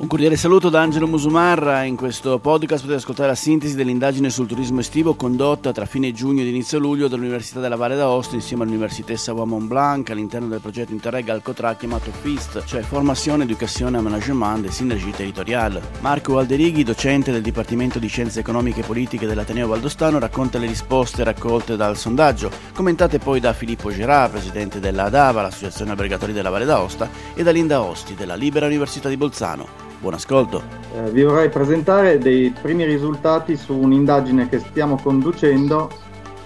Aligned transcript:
Un 0.00 0.06
cordiale 0.06 0.36
saluto 0.36 0.68
da 0.68 0.80
Angelo 0.80 1.08
Musumarra. 1.08 1.82
In 1.82 1.96
questo 1.96 2.38
podcast 2.38 2.82
potete 2.82 3.00
ascoltare 3.00 3.30
la 3.30 3.34
sintesi 3.34 3.74
dell'indagine 3.74 4.30
sul 4.30 4.46
turismo 4.46 4.78
estivo 4.78 5.14
condotta 5.14 5.72
tra 5.72 5.86
fine 5.86 6.12
giugno 6.12 6.40
ed 6.40 6.46
inizio 6.46 6.78
luglio 6.78 7.08
dall'Università 7.08 7.58
della 7.58 7.74
Valle 7.74 7.96
d'Aosta 7.96 8.36
insieme 8.36 8.62
all'Università 8.62 9.16
Savoie 9.16 9.46
Mont 9.46 9.66
Blanc 9.66 10.08
all'interno 10.10 10.46
del 10.46 10.60
progetto 10.60 10.92
Interreg 10.92 11.28
Alcotra 11.30 11.74
chiamato 11.74 12.12
FIST, 12.12 12.62
cioè 12.64 12.82
Formazione, 12.82 13.42
Educazione 13.42 13.98
e 13.98 14.00
Management 14.00 14.60
des 14.60 14.74
Synergie 14.76 15.10
Territoriali. 15.10 15.80
Marco 15.98 16.34
Valderighi, 16.34 16.84
docente 16.84 17.32
del 17.32 17.42
Dipartimento 17.42 17.98
di 17.98 18.06
Scienze 18.06 18.38
Economiche 18.38 18.82
e 18.82 18.84
Politiche 18.84 19.26
dell'Ateneo 19.26 19.66
Valdostano, 19.66 20.20
racconta 20.20 20.58
le 20.58 20.68
risposte 20.68 21.24
raccolte 21.24 21.74
dal 21.74 21.96
sondaggio, 21.96 22.52
commentate 22.72 23.18
poi 23.18 23.40
da 23.40 23.52
Filippo 23.52 23.90
Gerà, 23.90 24.28
presidente 24.28 24.78
della 24.78 25.06
ADAVA, 25.06 25.42
l'Associazione 25.42 25.90
Albergatori 25.90 26.32
della 26.32 26.50
Valle 26.50 26.66
d'Aosta, 26.66 27.10
e 27.34 27.42
da 27.42 27.50
Linda 27.50 27.82
Osti, 27.82 28.14
della 28.14 28.36
Libera 28.36 28.66
Università 28.66 29.08
di 29.08 29.16
Bolzano. 29.16 29.87
Buon 30.00 30.14
ascolto. 30.14 30.62
Eh, 30.94 31.10
vi 31.10 31.24
vorrei 31.24 31.48
presentare 31.48 32.18
dei 32.18 32.50
primi 32.50 32.84
risultati 32.84 33.56
su 33.56 33.74
un'indagine 33.76 34.48
che 34.48 34.60
stiamo 34.60 34.96
conducendo 35.02 35.90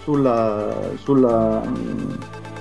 sulla, 0.01 0.75
sulla, 0.95 1.63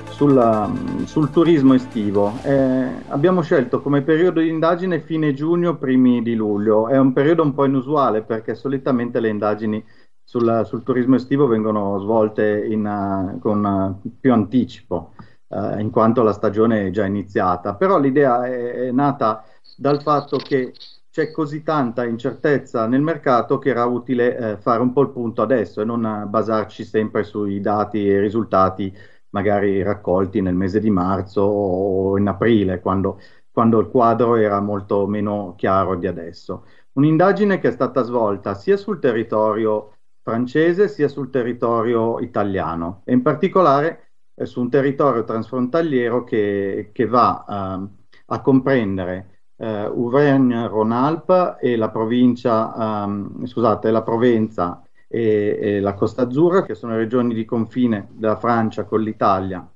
sulla, 0.10 0.70
sul 1.06 1.30
turismo 1.30 1.76
estivo. 1.76 2.34
Eh, 2.44 2.88
abbiamo 3.08 3.42
scelto 3.42 3.82
come 3.82 4.02
periodo 4.02 4.42
di 4.42 4.50
indagine 4.50 5.00
fine 5.00 5.34
giugno, 5.34 5.78
primi 5.78 6.22
di 6.22 6.36
luglio. 6.36 6.90
È 6.90 6.98
un 6.98 7.14
periodo 7.14 7.44
un 7.44 7.54
po' 7.54 7.64
inusuale 7.64 8.22
perché 8.22 8.54
solitamente 8.54 9.22
le 9.22 9.30
indagini 9.30 9.82
sul, 10.22 10.64
sul 10.66 10.84
turismo 10.84 11.16
estivo 11.16 11.48
vengono 11.48 12.00
svolte 12.00 12.66
in, 12.66 12.86
uh, 12.86 13.40
con 13.40 13.64
uh, 13.64 14.10
più 14.20 14.34
anticipo, 14.34 15.14
uh, 15.48 15.80
in 15.80 15.90
quanto 15.90 16.22
la 16.22 16.34
stagione 16.34 16.88
è 16.88 16.90
già 16.92 17.06
iniziata. 17.06 17.76
Però 17.76 17.98
l'idea 17.98 18.46
è, 18.46 18.88
è 18.88 18.92
nata 18.92 19.46
dal 19.82 20.02
fatto 20.04 20.38
che 20.38 20.74
c'è 21.10 21.32
così 21.32 21.64
tanta 21.64 22.06
incertezza 22.06 22.86
nel 22.86 23.02
mercato 23.02 23.58
che 23.58 23.70
era 23.70 23.86
utile 23.86 24.38
eh, 24.38 24.58
fare 24.58 24.80
un 24.80 24.94
po' 24.94 25.02
il 25.02 25.10
punto 25.10 25.42
adesso 25.42 25.82
e 25.82 25.86
non 25.86 26.28
basarci 26.30 26.84
sempre 26.84 27.24
sui 27.24 27.60
dati 27.62 28.08
e 28.08 28.20
risultati 28.20 28.96
magari 29.30 29.82
raccolti 29.82 30.40
nel 30.42 30.54
mese 30.54 30.80
di 30.80 30.92
marzo 30.92 31.42
o 31.42 32.18
in 32.18 32.28
aprile, 32.28 32.80
quando, 32.80 33.20
quando 33.52 33.80
il 33.80 33.88
quadro 33.88 34.36
era 34.36 34.60
molto 34.62 35.08
meno 35.08 35.56
chiaro 35.58 35.96
di 35.96 36.06
adesso. 36.06 36.66
Un'indagine 36.94 37.60
che 37.60 37.70
è 37.70 37.72
stata 37.72 38.04
svolta 38.04 38.54
sia 38.54 38.78
sul 38.78 39.00
territorio 39.00 39.96
francese 40.22 40.88
sia 40.90 41.08
sul 41.08 41.32
territorio 41.32 42.20
italiano 42.20 43.02
e 43.06 43.14
in 43.14 43.24
particolare 43.24 44.12
eh, 44.36 44.46
su 44.46 44.62
un 44.62 44.70
territorio 44.70 45.24
transfrontaliero 45.24 46.24
che, 46.24 46.92
che 46.94 47.06
va 47.08 47.46
eh, 47.48 47.90
a 48.28 48.42
comprendere 48.42 49.41
eh, 49.62 49.66
Auvergne-Rhône-Alpes 49.68 51.58
e 51.60 51.76
la 51.76 51.90
provincia, 51.90 53.04
um, 53.06 53.46
scusate, 53.46 53.92
la 53.92 54.02
Provenza 54.02 54.82
e, 55.08 55.60
e, 55.62 55.80
la 55.80 55.94
Costa 55.94 56.24
Azzurra, 56.24 56.64
che 56.64 56.74
sono 56.74 56.96
regioni 56.96 57.36
di 57.36 57.46
confine 57.46 58.08
della 58.12 58.38
Francia 58.38 58.86
con 58.86 59.02
l'Italia, 59.02 59.70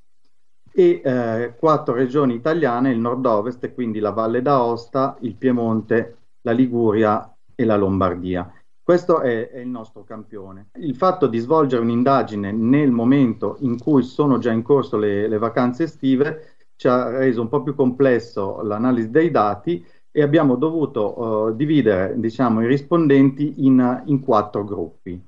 e 0.73 1.01
eh, 1.03 1.53
quattro 1.57 1.93
regioni 1.93 2.33
italiane, 2.33 2.89
il 2.89 2.99
nord-ovest, 2.99 3.73
quindi 3.73 3.99
la 3.99 4.09
Valle 4.09 4.41
d'Aosta, 4.41 5.17
il 5.21 5.35
Piemonte, 5.35 6.17
la 6.41 6.51
Liguria 6.51 7.33
e 7.53 7.63
la 7.63 7.77
Lombardia. 7.77 8.51
Questo 8.81 9.21
è, 9.21 9.49
è, 9.49 9.59
il 9.59 9.67
nostro 9.67 10.03
campione. 10.03 10.69
Il 10.79 10.95
fatto 10.95 11.27
di 11.27 11.37
svolgere 11.39 11.81
un'indagine 11.81 12.51
nel 12.51 12.91
momento 12.91 13.57
in 13.59 13.79
cui 13.79 14.03
sono 14.03 14.37
già 14.37 14.51
in 14.51 14.63
corso 14.63 14.97
le, 14.97 15.27
le 15.27 15.37
vacanze 15.37 15.83
estive 15.83 16.54
ci 16.75 16.87
ha 16.87 17.09
reso 17.09 17.41
un 17.41 17.49
po' 17.49 17.63
più 17.63 17.75
complesso 17.75 18.61
l'analisi 18.61 19.09
dei 19.09 19.31
dati 19.31 19.85
e 20.11 20.21
abbiamo 20.21 20.55
dovuto 20.55 21.19
uh, 21.19 21.55
dividere 21.55 22.17
diciamo, 22.17 22.61
i 22.61 22.67
rispondenti 22.67 23.65
in, 23.65 24.03
in, 24.05 24.21
quattro 24.21 24.63
gruppi. 24.63 25.21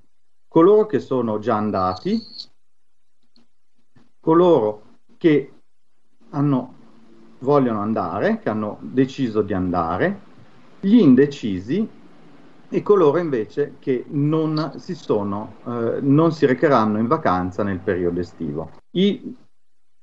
Coloro 0.47 0.85
che 0.85 0.99
sono 0.99 1.39
già 1.39 1.57
andati, 1.57 2.17
coloro 4.21 4.83
che 5.17 5.51
hanno, 6.29 6.73
vogliono 7.39 7.81
andare, 7.81 8.39
che 8.39 8.49
hanno 8.49 8.77
deciso 8.79 9.41
di 9.41 9.53
andare, 9.53 10.21
gli 10.79 10.95
indecisi 10.95 11.87
e 12.69 12.81
coloro 12.81 13.17
invece 13.17 13.75
che 13.79 14.05
non 14.07 14.73
si, 14.77 14.95
sono, 14.95 15.55
eh, 15.65 15.99
non 16.01 16.31
si 16.31 16.45
recheranno 16.45 16.97
in 16.97 17.07
vacanza 17.07 17.63
nel 17.63 17.79
periodo 17.79 18.21
estivo. 18.21 18.71
I 18.91 19.35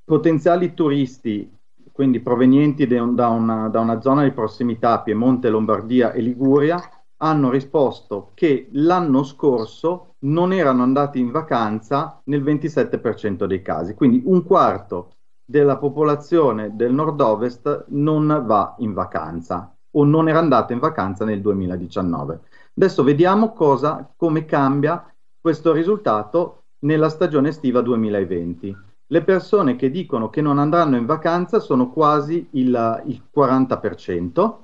potenziali 0.05 0.75
turisti, 0.75 1.51
quindi 1.91 2.19
provenienti 2.19 2.85
da 2.85 3.27
una, 3.29 3.67
da 3.69 3.79
una 3.79 3.99
zona 4.01 4.23
di 4.23 4.31
prossimità, 4.31 5.01
Piemonte, 5.01 5.49
Lombardia 5.49 6.11
e 6.11 6.21
Liguria, 6.21 6.79
hanno 7.17 7.49
risposto 7.49 8.31
che 8.35 8.69
l'anno 8.73 9.23
scorso 9.23 10.15
non 10.25 10.53
erano 10.53 10.83
andati 10.83 11.19
in 11.19 11.31
vacanza 11.31 12.21
nel 12.25 12.43
27% 12.43 13.45
dei 13.45 13.61
casi, 13.61 13.95
quindi 13.95 14.21
un 14.25 14.43
quarto 14.43 15.13
della 15.43 15.77
popolazione 15.77 16.75
del 16.75 16.93
nord-ovest 16.93 17.85
non 17.89 18.43
va 18.45 18.75
in 18.79 18.93
vacanza 18.93 19.75
o 19.91 20.03
non 20.03 20.27
era 20.27 20.39
andata 20.39 20.73
in 20.73 20.79
vacanza 20.79 21.25
nel 21.25 21.41
2019. 21.41 22.41
Adesso 22.75 23.03
vediamo 23.03 23.53
cosa, 23.53 24.11
come 24.15 24.45
cambia 24.45 25.11
questo 25.39 25.71
risultato 25.71 26.65
nella 26.79 27.09
stagione 27.09 27.49
estiva 27.49 27.81
2020 27.81 28.93
le 29.07 29.23
persone 29.23 29.75
che 29.75 29.91
dicono 29.91 30.29
che 30.29 30.41
non 30.41 30.57
andranno 30.57 30.97
in 30.97 31.05
vacanza 31.05 31.59
sono 31.59 31.91
quasi 31.91 32.47
il, 32.51 33.03
il 33.05 33.23
40% 33.35 34.57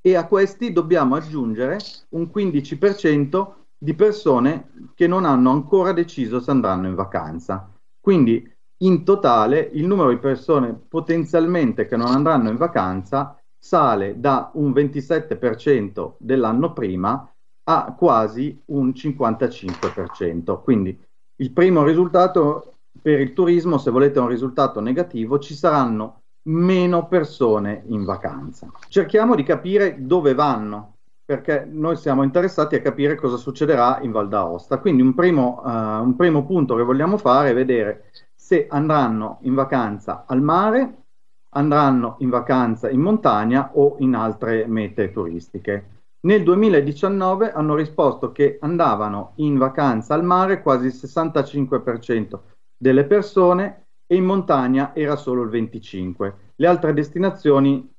e 0.00 0.14
a 0.14 0.26
questi 0.26 0.72
dobbiamo 0.72 1.14
aggiungere 1.16 1.78
un 2.10 2.30
15% 2.34 3.52
di 3.76 3.94
persone 3.94 4.72
che 4.94 5.06
non 5.06 5.24
hanno 5.24 5.50
ancora 5.50 5.92
deciso 5.92 6.40
se 6.40 6.50
andranno 6.50 6.88
in 6.88 6.94
vacanza. 6.94 7.72
Quindi 8.00 8.56
in 8.80 9.04
totale 9.04 9.70
il 9.72 9.86
numero 9.86 10.10
di 10.10 10.18
persone 10.18 10.74
potenzialmente 10.74 11.86
che 11.86 11.96
non 11.96 12.08
andranno 12.08 12.48
in 12.48 12.56
vacanza 12.56 13.40
sale 13.60 14.20
da 14.20 14.50
un 14.54 14.70
27% 14.70 16.14
dell'anno 16.18 16.72
prima 16.72 17.30
a 17.64 17.94
quasi 17.94 18.60
un 18.66 18.88
55%. 18.90 20.62
Quindi 20.62 20.98
il 21.40 21.52
primo 21.52 21.84
risultato 21.84 22.77
per 23.00 23.20
il 23.20 23.32
turismo, 23.32 23.78
se 23.78 23.90
volete 23.90 24.18
un 24.18 24.28
risultato 24.28 24.80
negativo, 24.80 25.38
ci 25.38 25.54
saranno 25.54 26.22
meno 26.48 27.06
persone 27.06 27.82
in 27.86 28.04
vacanza. 28.04 28.70
Cerchiamo 28.88 29.34
di 29.34 29.42
capire 29.42 29.96
dove 29.98 30.34
vanno, 30.34 30.96
perché 31.24 31.68
noi 31.70 31.96
siamo 31.96 32.22
interessati 32.22 32.74
a 32.74 32.80
capire 32.80 33.14
cosa 33.14 33.36
succederà 33.36 34.00
in 34.00 34.12
Val 34.12 34.28
d'Aosta. 34.28 34.78
Quindi 34.78 35.02
un 35.02 35.14
primo, 35.14 35.60
uh, 35.62 36.02
un 36.02 36.14
primo 36.16 36.44
punto 36.44 36.74
che 36.74 36.82
vogliamo 36.82 37.18
fare 37.18 37.50
è 37.50 37.54
vedere 37.54 38.10
se 38.34 38.66
andranno 38.70 39.38
in 39.42 39.54
vacanza 39.54 40.24
al 40.26 40.40
mare, 40.40 41.02
andranno 41.50 42.16
in 42.20 42.30
vacanza 42.30 42.88
in 42.88 43.00
montagna 43.00 43.72
o 43.74 43.96
in 43.98 44.14
altre 44.14 44.66
mete 44.66 45.12
turistiche. 45.12 45.96
Nel 46.20 46.42
2019 46.42 47.52
hanno 47.52 47.74
risposto 47.74 48.32
che 48.32 48.58
andavano 48.60 49.32
in 49.36 49.56
vacanza 49.56 50.14
al 50.14 50.24
mare 50.24 50.62
quasi 50.62 50.86
il 50.86 50.94
65% 50.94 52.38
delle 52.78 53.04
persone 53.04 53.88
e 54.06 54.16
in 54.16 54.24
montagna 54.24 54.94
era 54.94 55.16
solo 55.16 55.42
il 55.42 55.50
25. 55.50 56.52
Le 56.56 56.66
altre 56.66 56.94
destinazioni 56.94 57.92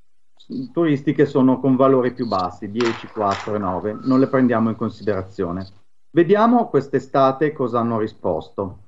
turistiche 0.71 1.25
sono 1.25 1.59
con 1.59 1.75
valori 1.75 2.13
più 2.13 2.25
bassi, 2.25 2.71
10, 2.71 3.07
4 3.07 3.55
e 3.55 3.57
9, 3.59 3.97
non 4.03 4.19
le 4.19 4.27
prendiamo 4.27 4.69
in 4.69 4.75
considerazione. 4.75 5.67
Vediamo 6.11 6.69
quest'estate 6.69 7.51
cosa 7.51 7.79
hanno 7.79 7.99
risposto. 7.99 8.85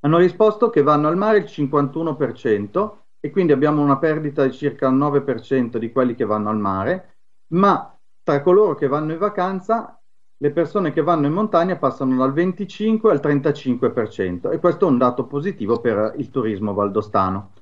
Hanno 0.00 0.18
risposto 0.18 0.70
che 0.70 0.82
vanno 0.82 1.08
al 1.08 1.16
mare 1.16 1.38
il 1.38 1.44
51% 1.44 2.96
e 3.20 3.30
quindi 3.30 3.52
abbiamo 3.52 3.82
una 3.82 3.98
perdita 3.98 4.44
di 4.44 4.52
circa 4.52 4.88
il 4.88 4.96
9% 4.96 5.76
di 5.76 5.92
quelli 5.92 6.14
che 6.14 6.24
vanno 6.24 6.50
al 6.50 6.58
mare, 6.58 7.16
ma 7.54 7.94
tra 8.22 8.42
coloro 8.42 8.74
che 8.74 8.86
vanno 8.86 9.12
in 9.12 9.18
vacanza 9.18 9.99
le 10.42 10.50
persone 10.52 10.90
che 10.92 11.02
vanno 11.02 11.26
in 11.26 11.34
montagna 11.34 11.76
passano 11.76 12.16
dal 12.16 12.32
25 12.32 13.10
al 13.10 13.20
35% 13.22 14.50
e 14.50 14.58
questo 14.58 14.86
è 14.86 14.88
un 14.88 14.96
dato 14.96 15.26
positivo 15.26 15.80
per 15.80 16.14
il 16.16 16.30
turismo 16.30 16.72
valdostano. 16.72 17.52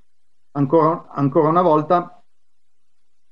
Ancora, 0.53 1.09
ancora 1.11 1.49
una 1.49 1.63
volta, 1.63 2.23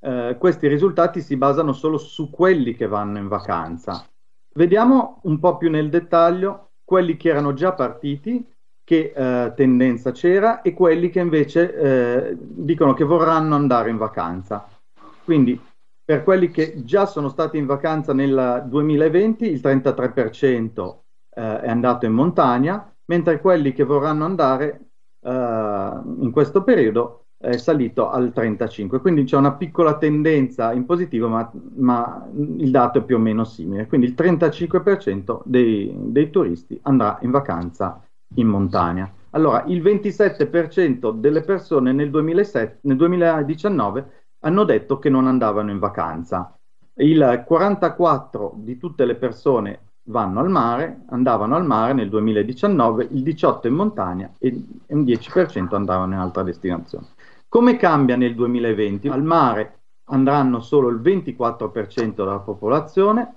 eh, 0.01 0.35
questi 0.37 0.67
risultati 0.67 1.21
si 1.21 1.37
basano 1.37 1.71
solo 1.71 1.97
su 1.97 2.29
quelli 2.29 2.75
che 2.75 2.87
vanno 2.87 3.19
in 3.19 3.29
vacanza. 3.29 4.05
Vediamo 4.53 5.21
un 5.23 5.39
po' 5.39 5.55
più 5.55 5.69
nel 5.69 5.89
dettaglio 5.89 6.71
quelli 6.83 7.15
che 7.15 7.29
erano 7.29 7.53
già 7.53 7.71
partiti, 7.71 8.45
che 8.83 9.13
eh, 9.15 9.53
tendenza 9.55 10.11
c'era, 10.11 10.61
e 10.61 10.73
quelli 10.73 11.09
che 11.09 11.19
invece 11.19 11.73
eh, 11.73 12.37
dicono 12.37 12.93
che 12.93 13.05
vorranno 13.05 13.55
andare 13.55 13.89
in 13.89 13.97
vacanza. 13.97 14.67
Quindi 15.23 15.59
per 16.07 16.23
quelli 16.23 16.51
che 16.51 16.85
già 16.85 17.05
sono 17.05 17.27
stati 17.27 17.57
in 17.57 17.65
vacanza 17.65 18.13
nel 18.13 18.63
2020 18.69 19.45
il 19.45 19.59
33% 19.61 20.95
eh, 21.35 21.59
è 21.59 21.69
andato 21.69 22.05
in 22.05 22.13
montagna, 22.13 22.89
mentre 23.07 23.41
quelli 23.41 23.73
che 23.73 23.83
vorranno 23.83 24.23
andare 24.23 24.91
eh, 25.19 25.29
in 25.29 26.29
questo 26.31 26.63
periodo 26.63 27.25
è 27.37 27.57
salito 27.57 28.09
al 28.09 28.31
35, 28.31 29.01
quindi 29.01 29.25
c'è 29.25 29.35
una 29.35 29.55
piccola 29.55 29.97
tendenza 29.97 30.71
in 30.71 30.85
positivo, 30.85 31.27
ma, 31.27 31.51
ma 31.75 32.25
il 32.33 32.71
dato 32.71 32.99
è 32.99 33.03
più 33.03 33.17
o 33.17 33.19
meno 33.19 33.43
simile. 33.43 33.85
Quindi 33.87 34.07
il 34.07 34.15
35% 34.17 35.41
dei, 35.43 35.93
dei 35.93 36.29
turisti 36.29 36.79
andrà 36.83 37.19
in 37.23 37.31
vacanza 37.31 38.01
in 38.35 38.47
montagna. 38.47 39.11
Allora, 39.31 39.65
il 39.67 39.81
27% 39.83 41.11
delle 41.11 41.41
persone 41.41 41.91
nel, 41.91 42.09
2007, 42.09 42.79
nel 42.83 42.95
2019 42.95 44.16
hanno 44.39 44.63
detto 44.63 44.99
che 44.99 45.09
non 45.09 45.27
andavano 45.27 45.71
in 45.71 45.79
vacanza. 45.79 46.53
Il 46.95 47.45
44% 47.47 48.53
di 48.55 48.77
tutte 48.77 49.05
le 49.05 49.15
persone 49.15 49.79
vanno 50.07 50.39
al 50.39 50.49
mare, 50.49 51.03
andavano 51.09 51.55
al 51.55 51.65
mare 51.65 51.93
nel 51.93 52.09
2019, 52.09 53.07
il 53.11 53.23
18% 53.23 53.67
in 53.67 53.73
montagna 53.73 54.31
e 54.39 54.63
un 54.87 55.03
10% 55.03 55.75
andavano 55.75 56.13
in 56.13 56.19
altra 56.19 56.43
destinazione. 56.43 57.07
Come 57.47 57.77
cambia 57.77 58.15
nel 58.15 58.35
2020? 58.35 59.07
Al 59.09 59.23
mare 59.23 59.79
andranno 60.09 60.59
solo 60.59 60.89
il 60.89 60.99
24% 61.01 62.15
della 62.15 62.39
popolazione, 62.39 63.35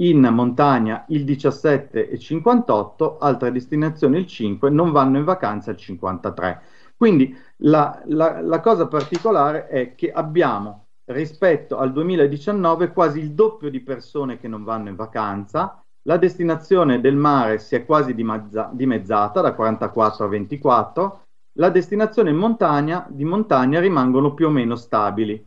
in 0.00 0.20
montagna 0.20 1.04
il 1.08 1.24
17,58, 1.24 3.16
altre 3.18 3.52
destinazioni 3.52 4.18
il 4.18 4.26
5, 4.26 4.70
non 4.70 4.92
vanno 4.92 5.18
in 5.18 5.24
vacanza 5.24 5.70
il 5.70 5.76
53. 5.76 6.62
Quindi 7.00 7.34
la, 7.62 8.02
la, 8.08 8.42
la 8.42 8.60
cosa 8.60 8.86
particolare 8.86 9.68
è 9.68 9.94
che 9.94 10.12
abbiamo 10.12 10.88
rispetto 11.06 11.78
al 11.78 11.92
2019 11.92 12.92
quasi 12.92 13.20
il 13.20 13.32
doppio 13.32 13.70
di 13.70 13.80
persone 13.80 14.38
che 14.38 14.48
non 14.48 14.64
vanno 14.64 14.90
in 14.90 14.96
vacanza, 14.96 15.82
la 16.02 16.18
destinazione 16.18 17.00
del 17.00 17.16
mare 17.16 17.58
si 17.58 17.74
è 17.74 17.86
quasi 17.86 18.12
dimazza, 18.12 18.68
dimezzata 18.74 19.40
da 19.40 19.54
44 19.54 20.26
a 20.26 20.28
24, 20.28 21.22
la 21.52 21.70
destinazione 21.70 22.28
in 22.28 22.36
montagna, 22.36 23.06
di 23.08 23.24
montagna 23.24 23.80
rimangono 23.80 24.34
più 24.34 24.48
o 24.48 24.50
meno 24.50 24.76
stabili, 24.76 25.42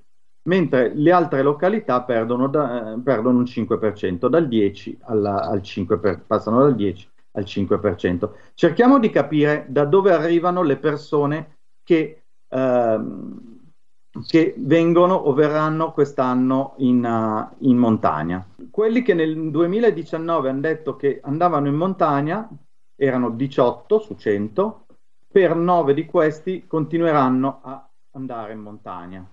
mentre 0.50 0.92
le 0.96 1.12
altre 1.12 1.44
località 1.44 2.02
perdono, 2.02 2.48
da, 2.48 2.94
eh, 2.94 3.00
perdono 3.00 3.38
un 3.38 3.44
5%, 3.46 4.28
dal 4.28 4.48
10 4.48 4.98
alla, 5.04 5.44
al 5.44 5.60
5%, 5.60 6.00
per, 6.00 6.24
passano 6.26 6.62
dal 6.62 6.74
10 6.74 7.12
al 7.34 7.44
5%. 7.44 8.32
Cerchiamo 8.54 9.00
di 9.00 9.10
capire 9.10 9.66
da 9.70 9.86
dove 9.86 10.12
arrivano 10.12 10.62
le 10.62 10.78
persone 10.78 11.58
che, 11.84 12.24
eh, 12.48 13.00
che 14.28 14.54
vengono 14.58 15.16
o 15.16 15.34
verranno 15.34 15.92
quest'anno 15.92 16.76
in, 16.78 17.04
uh, 17.04 17.56
in 17.68 17.78
montagna. 17.78 18.46
Quelli 18.70 19.02
che 19.02 19.14
nel 19.14 19.50
2019 19.50 20.50
hanno 20.50 20.60
detto 20.62 20.96
che 20.96 21.20
andavano 21.24 21.68
in 21.68 21.76
montagna 21.76 22.48
erano 22.96 23.32
18 23.32 24.00
su 24.00 24.16
100, 24.16 24.86
per 25.28 25.56
9 25.56 25.96
di 25.96 26.06
questi 26.06 26.68
continueranno 26.68 27.60
a 27.64 27.90
andare 28.12 28.54
in 28.54 28.60
montagna. 28.60 29.28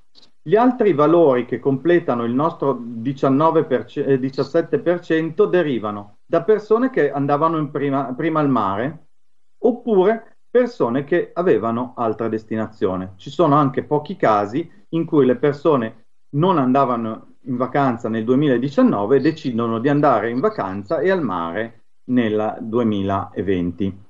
Gli 0.51 0.57
altri 0.57 0.95
valori 0.95 1.45
che 1.45 1.61
completano 1.61 2.25
il 2.25 2.35
nostro 2.35 2.75
19%, 2.75 4.01
eh, 4.05 4.19
17% 4.19 5.49
derivano 5.49 6.17
da 6.27 6.43
persone 6.43 6.91
che 6.91 7.13
andavano 7.13 7.71
prima, 7.71 8.13
prima 8.15 8.41
al 8.41 8.49
mare 8.49 9.11
oppure 9.59 10.39
persone 10.51 11.05
che 11.05 11.31
avevano 11.35 11.95
altra 11.97 12.29
destinazione. 12.29 13.13
Ci 13.15 13.31
sono 13.31 13.55
anche 13.55 13.85
pochi 13.85 14.17
casi 14.17 14.69
in 14.89 15.05
cui 15.05 15.25
le 15.25 15.37
persone 15.37 16.07
non 16.31 16.59
andavano 16.59 17.37
in 17.43 17.57
vacanza 17.57 18.09
nel 18.09 18.25
2019 18.25 19.19
e 19.19 19.21
decidono 19.21 19.79
di 19.79 19.89
andare 19.89 20.31
in 20.31 20.41
vacanza 20.41 20.99
e 20.99 21.13
al 21.13 21.23
mare 21.23 21.85
nel 22.07 22.57
2020. 22.61 24.05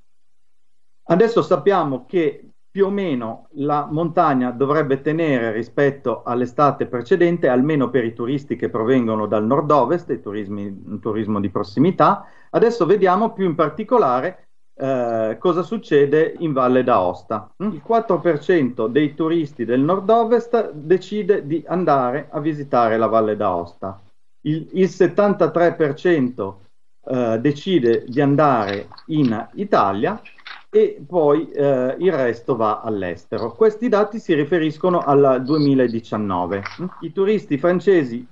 Adesso 1.02 1.42
sappiamo 1.42 2.06
che 2.06 2.49
più 2.70 2.86
o 2.86 2.90
meno 2.90 3.48
la 3.54 3.88
montagna 3.90 4.50
dovrebbe 4.50 5.00
tenere 5.00 5.50
rispetto 5.50 6.22
all'estate 6.22 6.86
precedente, 6.86 7.48
almeno 7.48 7.90
per 7.90 8.04
i 8.04 8.14
turisti 8.14 8.54
che 8.54 8.68
provengono 8.68 9.26
dal 9.26 9.44
nord-ovest, 9.44 10.10
il 10.10 10.20
turismo 10.20 11.40
di 11.40 11.50
prossimità. 11.50 12.26
Adesso 12.50 12.86
vediamo 12.86 13.32
più 13.32 13.46
in 13.46 13.56
particolare 13.56 14.50
eh, 14.80 15.36
cosa 15.38 15.62
succede 15.62 16.36
in 16.38 16.52
Valle 16.52 16.84
d'Aosta. 16.84 17.50
Mm? 17.62 17.72
Il 17.72 17.82
4% 17.86 18.86
dei 18.86 19.14
turisti 19.14 19.64
del 19.64 19.80
nord-ovest 19.80 20.72
decide 20.72 21.46
di 21.46 21.62
andare 21.66 22.28
a 22.30 22.40
visitare 22.40 22.96
la 22.96 23.06
Valle 23.06 23.36
d'Aosta. 23.36 24.00
Il, 24.42 24.68
il 24.72 24.86
73% 24.86 26.54
eh, 27.04 27.38
decide 27.40 28.04
di 28.06 28.20
andare 28.20 28.88
in 29.06 29.48
Italia 29.54 30.20
e 30.72 31.04
poi 31.04 31.50
eh, 31.50 31.96
il 31.98 32.12
resto 32.12 32.54
va 32.54 32.80
all'estero. 32.80 33.52
Questi 33.52 33.88
dati 33.88 34.20
si 34.20 34.34
riferiscono 34.34 35.00
al 35.00 35.42
2019. 35.44 36.62
I 37.00 37.12
turisti 37.12 37.58
francesi 37.58 38.26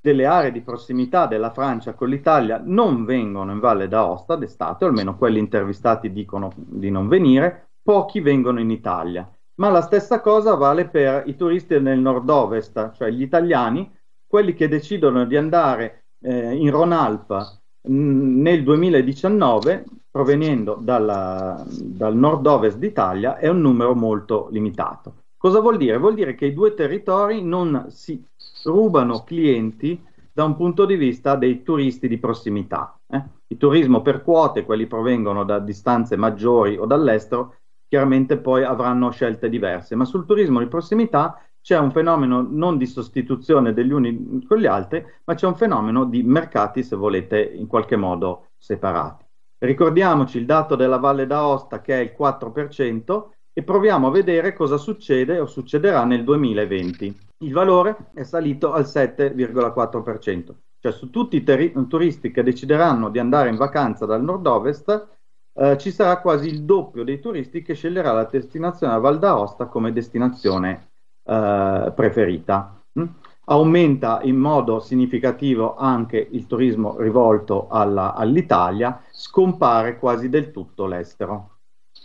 delle 0.00 0.24
aree 0.24 0.52
di 0.52 0.62
prossimità 0.62 1.26
della 1.26 1.50
Francia 1.50 1.92
con 1.92 2.08
l'Italia 2.08 2.62
non 2.64 3.04
vengono 3.04 3.52
in 3.52 3.60
Valle 3.60 3.88
d'Aosta 3.88 4.36
d'estate, 4.36 4.86
almeno 4.86 5.18
quelli 5.18 5.38
intervistati 5.38 6.10
dicono 6.10 6.50
di 6.56 6.90
non 6.90 7.06
venire, 7.06 7.72
pochi 7.82 8.20
vengono 8.20 8.58
in 8.60 8.70
Italia. 8.70 9.30
Ma 9.56 9.68
la 9.68 9.82
stessa 9.82 10.22
cosa 10.22 10.54
vale 10.54 10.88
per 10.88 11.24
i 11.26 11.36
turisti 11.36 11.78
nel 11.78 11.98
nord-ovest, 11.98 12.92
cioè 12.92 13.10
gli 13.10 13.20
italiani, 13.20 13.94
quelli 14.26 14.54
che 14.54 14.68
decidono 14.68 15.26
di 15.26 15.36
andare 15.36 16.06
eh, 16.22 16.54
in 16.54 16.70
Ronalp 16.70 17.58
nel 17.82 18.62
2019 18.62 19.84
provenendo 20.10 20.76
dalla, 20.80 21.64
dal 21.66 22.16
nord-ovest 22.16 22.78
d'Italia 22.78 23.36
è 23.36 23.48
un 23.48 23.60
numero 23.60 23.94
molto 23.94 24.48
limitato. 24.50 25.14
Cosa 25.36 25.60
vuol 25.60 25.76
dire? 25.76 25.96
Vuol 25.96 26.14
dire 26.14 26.34
che 26.34 26.46
i 26.46 26.52
due 26.52 26.74
territori 26.74 27.42
non 27.42 27.86
si 27.88 28.22
rubano 28.64 29.22
clienti 29.22 30.02
da 30.32 30.44
un 30.44 30.56
punto 30.56 30.84
di 30.84 30.96
vista 30.96 31.34
dei 31.36 31.62
turisti 31.62 32.08
di 32.08 32.18
prossimità. 32.18 32.98
Eh? 33.08 33.22
Il 33.46 33.56
turismo 33.56 34.02
per 34.02 34.22
quote, 34.22 34.64
quelli 34.64 34.86
provengono 34.86 35.44
da 35.44 35.58
distanze 35.58 36.16
maggiori 36.16 36.76
o 36.76 36.86
dall'estero, 36.86 37.56
chiaramente 37.88 38.36
poi 38.36 38.64
avranno 38.64 39.10
scelte 39.10 39.48
diverse, 39.48 39.94
ma 39.94 40.04
sul 40.04 40.26
turismo 40.26 40.60
di 40.60 40.66
prossimità 40.66 41.42
c'è 41.60 41.78
un 41.78 41.90
fenomeno 41.90 42.46
non 42.48 42.78
di 42.78 42.86
sostituzione 42.86 43.72
degli 43.72 43.92
uni 43.92 44.44
con 44.46 44.58
gli 44.58 44.66
altri, 44.66 45.04
ma 45.24 45.34
c'è 45.34 45.46
un 45.46 45.56
fenomeno 45.56 46.04
di 46.04 46.22
mercati, 46.22 46.82
se 46.82 46.96
volete, 46.96 47.40
in 47.40 47.66
qualche 47.66 47.96
modo 47.96 48.48
separati. 48.56 49.24
Ricordiamoci 49.62 50.38
il 50.38 50.46
dato 50.46 50.74
della 50.74 50.96
Valle 50.96 51.26
d'Aosta 51.26 51.82
che 51.82 51.94
è 51.94 52.02
il 52.02 52.14
4% 52.18 53.28
e 53.52 53.62
proviamo 53.62 54.06
a 54.06 54.10
vedere 54.10 54.54
cosa 54.54 54.78
succede 54.78 55.38
o 55.38 55.44
succederà 55.44 56.04
nel 56.04 56.24
2020. 56.24 57.18
Il 57.44 57.52
valore 57.52 58.10
è 58.14 58.22
salito 58.22 58.72
al 58.72 58.84
7,4%, 58.84 60.54
cioè 60.78 60.92
su 60.92 61.10
tutti 61.10 61.36
i 61.36 61.42
teri- 61.42 61.74
turisti 61.88 62.30
che 62.30 62.42
decideranno 62.42 63.10
di 63.10 63.18
andare 63.18 63.50
in 63.50 63.56
vacanza 63.56 64.06
dal 64.06 64.22
nord-ovest 64.22 65.08
eh, 65.52 65.76
ci 65.76 65.90
sarà 65.90 66.20
quasi 66.20 66.48
il 66.48 66.62
doppio 66.62 67.04
dei 67.04 67.20
turisti 67.20 67.60
che 67.60 67.74
sceglierà 67.74 68.12
la 68.12 68.24
destinazione 68.24 68.98
Val 68.98 69.18
d'Aosta 69.18 69.66
come 69.66 69.92
destinazione 69.92 70.92
eh, 71.22 71.92
preferita. 71.94 72.82
Mm? 72.98 73.04
Aumenta 73.46 74.20
in 74.22 74.36
modo 74.36 74.80
significativo 74.80 75.76
anche 75.76 76.28
il 76.30 76.46
turismo 76.46 76.96
rivolto 76.98 77.68
alla, 77.68 78.14
all'Italia, 78.14 79.02
scompare 79.10 79.98
quasi 79.98 80.28
del 80.28 80.50
tutto 80.50 80.86
l'estero. 80.86 81.58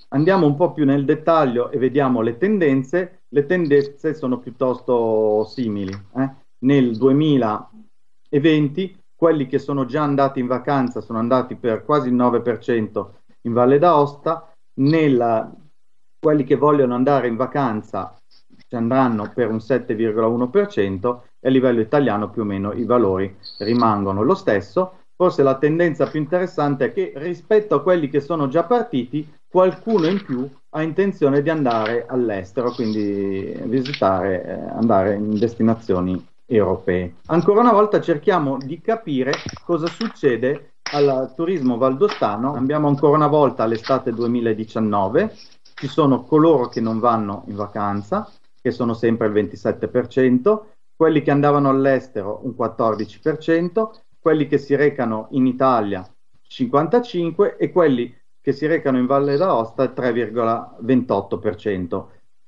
Andiamo 0.09 0.45
un 0.45 0.55
po' 0.55 0.71
più 0.71 0.85
nel 0.85 1.05
dettaglio 1.05 1.71
e 1.71 1.77
vediamo 1.77 2.21
le 2.21 2.37
tendenze. 2.37 3.23
Le 3.27 3.45
tendenze 3.45 4.13
sono 4.13 4.39
piuttosto 4.39 5.43
simili. 5.45 5.91
Eh? 6.15 6.29
Nel 6.65 6.97
2020 6.97 9.03
quelli 9.15 9.47
che 9.47 9.59
sono 9.59 9.85
già 9.85 10.03
andati 10.03 10.39
in 10.39 10.47
vacanza 10.47 11.01
sono 11.01 11.19
andati 11.19 11.55
per 11.55 11.85
quasi 11.85 12.09
il 12.09 12.15
9% 12.15 13.09
in 13.41 13.53
Valle 13.53 13.79
d'Aosta, 13.79 14.51
Nella, 14.77 15.53
quelli 16.19 16.43
che 16.43 16.55
vogliono 16.55 16.95
andare 16.95 17.27
in 17.27 17.35
vacanza 17.35 18.17
ci 18.67 18.75
andranno 18.75 19.31
per 19.33 19.49
un 19.49 19.57
7,1% 19.57 21.19
e 21.39 21.47
a 21.47 21.51
livello 21.51 21.81
italiano 21.81 22.29
più 22.29 22.41
o 22.41 22.45
meno 22.45 22.73
i 22.73 22.85
valori 22.85 23.35
rimangono 23.59 24.23
lo 24.23 24.35
stesso. 24.35 24.99
Forse 25.15 25.43
la 25.43 25.57
tendenza 25.57 26.07
più 26.07 26.19
interessante 26.19 26.85
è 26.85 26.93
che 26.93 27.13
rispetto 27.15 27.75
a 27.75 27.81
quelli 27.81 28.09
che 28.09 28.19
sono 28.19 28.47
già 28.47 28.63
partiti, 28.63 29.25
qualcuno 29.47 30.07
in 30.07 30.21
più 30.23 30.49
ha 30.71 30.81
intenzione 30.81 31.41
di 31.41 31.49
andare 31.49 32.05
all'estero, 32.07 32.71
quindi 32.71 33.57
visitare, 33.63 34.43
eh, 34.43 34.51
andare 34.75 35.13
in 35.13 35.37
destinazioni 35.39 36.21
europee. 36.45 37.15
Ancora 37.27 37.61
una 37.61 37.71
volta 37.71 38.01
cerchiamo 38.01 38.57
di 38.57 38.81
capire 38.81 39.33
cosa 39.63 39.87
succede 39.87 40.73
al 40.91 41.33
turismo 41.35 41.77
valdostano. 41.77 42.53
Abbiamo 42.53 42.87
ancora 42.87 43.15
una 43.15 43.27
volta 43.27 43.65
l'estate 43.65 44.11
2019, 44.11 45.33
ci 45.73 45.87
sono 45.87 46.23
coloro 46.23 46.67
che 46.67 46.81
non 46.81 46.99
vanno 46.99 47.43
in 47.47 47.55
vacanza, 47.55 48.29
che 48.65 48.71
sono 48.71 48.95
sempre 48.95 49.27
il 49.27 49.33
27%, 49.33 50.63
quelli 50.95 51.21
che 51.21 51.29
andavano 51.29 51.69
all'estero 51.69 52.39
un 52.45 52.55
14%, 52.57 53.89
quelli 54.17 54.47
che 54.47 54.57
si 54.57 54.73
recano 54.73 55.27
in 55.33 55.45
Italia 55.45 56.03
55% 56.49 57.57
e 57.59 57.71
quelli 57.71 58.11
che 58.41 58.53
si 58.53 58.65
recano 58.65 58.97
in 58.97 59.05
Valle 59.05 59.37
d'Aosta 59.37 59.83
il 59.83 59.93
3,28%. 59.95 62.05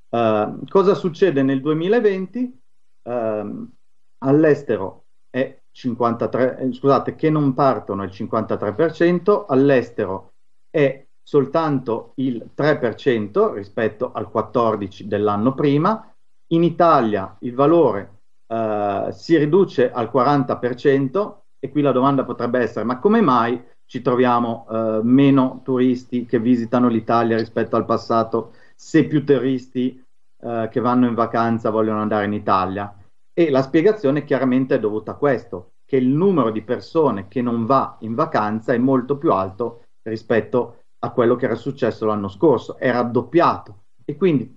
Uh, 0.09 0.65
cosa 0.67 0.95
succede 0.95 1.43
nel 1.43 1.61
2020? 1.61 2.61
Uh, 3.03 3.69
all'estero 4.17 5.03
è 5.29 5.55
53, 5.69 6.57
eh, 6.57 6.73
scusate, 6.73 7.13
che 7.13 7.29
non 7.29 7.53
partono 7.53 8.01
il 8.01 8.09
53%, 8.09 9.45
all'estero 9.47 10.33
è 10.71 11.05
soltanto 11.27 12.13
il 12.15 12.51
3% 12.55 13.53
rispetto 13.53 14.13
al 14.13 14.31
14% 14.33 15.03
dell'anno 15.03 15.53
prima, 15.53 16.09
in 16.53 16.63
Italia 16.63 17.35
il 17.41 17.53
valore 17.53 18.19
uh, 18.47 19.11
si 19.11 19.35
riduce 19.35 19.91
al 19.91 20.09
40% 20.11 21.35
e 21.59 21.69
qui 21.69 21.81
la 21.81 21.91
domanda 21.91 22.23
potrebbe 22.23 22.59
essere 22.59 22.85
ma 22.85 22.99
come 22.99 23.19
mai 23.19 23.61
ci 23.85 24.01
troviamo 24.01 24.67
uh, 24.69 25.01
meno 25.03 25.59
turisti 25.65 26.25
che 26.25 26.39
visitano 26.39 26.87
l'Italia 26.87 27.35
rispetto 27.35 27.75
al 27.75 27.83
passato 27.83 28.53
se 28.73 29.05
più 29.05 29.25
turisti 29.25 30.01
uh, 30.43 30.69
che 30.69 30.79
vanno 30.79 31.07
in 31.07 31.13
vacanza 31.13 31.71
vogliono 31.71 31.99
andare 31.99 32.23
in 32.23 32.33
Italia? 32.33 32.95
E 33.33 33.49
la 33.49 33.63
spiegazione 33.63 34.23
chiaramente 34.23 34.75
è 34.75 34.79
dovuta 34.79 35.11
a 35.11 35.15
questo, 35.15 35.73
che 35.83 35.97
il 35.97 36.07
numero 36.07 36.51
di 36.51 36.61
persone 36.61 37.27
che 37.27 37.41
non 37.41 37.65
va 37.65 37.97
in 37.99 38.15
vacanza 38.15 38.71
è 38.71 38.77
molto 38.77 39.17
più 39.17 39.33
alto 39.33 39.83
rispetto 40.07 40.76
a 40.99 41.11
quello 41.11 41.35
che 41.35 41.45
era 41.45 41.55
successo 41.55 42.05
l'anno 42.05 42.27
scorso, 42.27 42.77
è 42.77 42.91
raddoppiato 42.91 43.83
e 44.03 44.15
quindi 44.15 44.55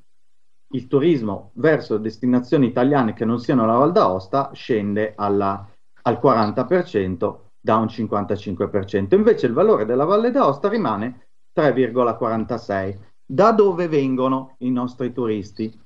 il 0.73 0.87
turismo 0.87 1.51
verso 1.55 1.99
destinazioni 1.99 2.67
italiane 2.67 3.13
che 3.13 3.25
non 3.25 3.41
siano 3.41 3.67
la 3.67 3.77
Val 3.77 3.93
d'Aosta 3.93 4.51
scende 4.53 5.15
alla, 5.17 5.69
al 6.03 6.21
40% 6.23 7.39
da 7.61 7.77
un 7.77 7.87
55%. 7.87 9.15
Invece 9.15 9.47
il 9.47 9.53
valore 9.53 9.85
della 9.85 10.05
Valle 10.05 10.31
d'Aosta 10.31 10.69
rimane 10.69 11.29
3,46. 11.59 12.99
Da 13.27 13.53
dove 13.53 13.87
vengono 13.89 14.55
i 14.59 14.71
nostri 14.71 15.13
turisti? 15.13 15.79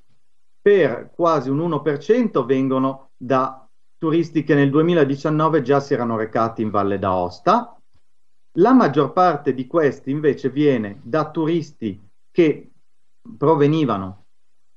Per 0.61 1.11
quasi 1.13 1.49
un 1.49 1.59
1% 1.59 2.45
vengono 2.45 3.09
da 3.17 3.67
turisti 3.97 4.43
che 4.43 4.55
nel 4.55 4.69
2019 4.69 5.61
già 5.61 5.79
si 5.79 5.93
erano 5.93 6.15
recati 6.15 6.61
in 6.61 6.69
Valle 6.69 6.97
d'Aosta. 6.97 7.74
La 8.57 8.71
maggior 8.71 9.11
parte 9.11 9.53
di 9.53 9.67
questi 9.67 10.11
invece 10.11 10.49
viene 10.49 11.01
da 11.03 11.29
turisti 11.29 12.01
che 12.31 12.71
provenivano 13.37 14.25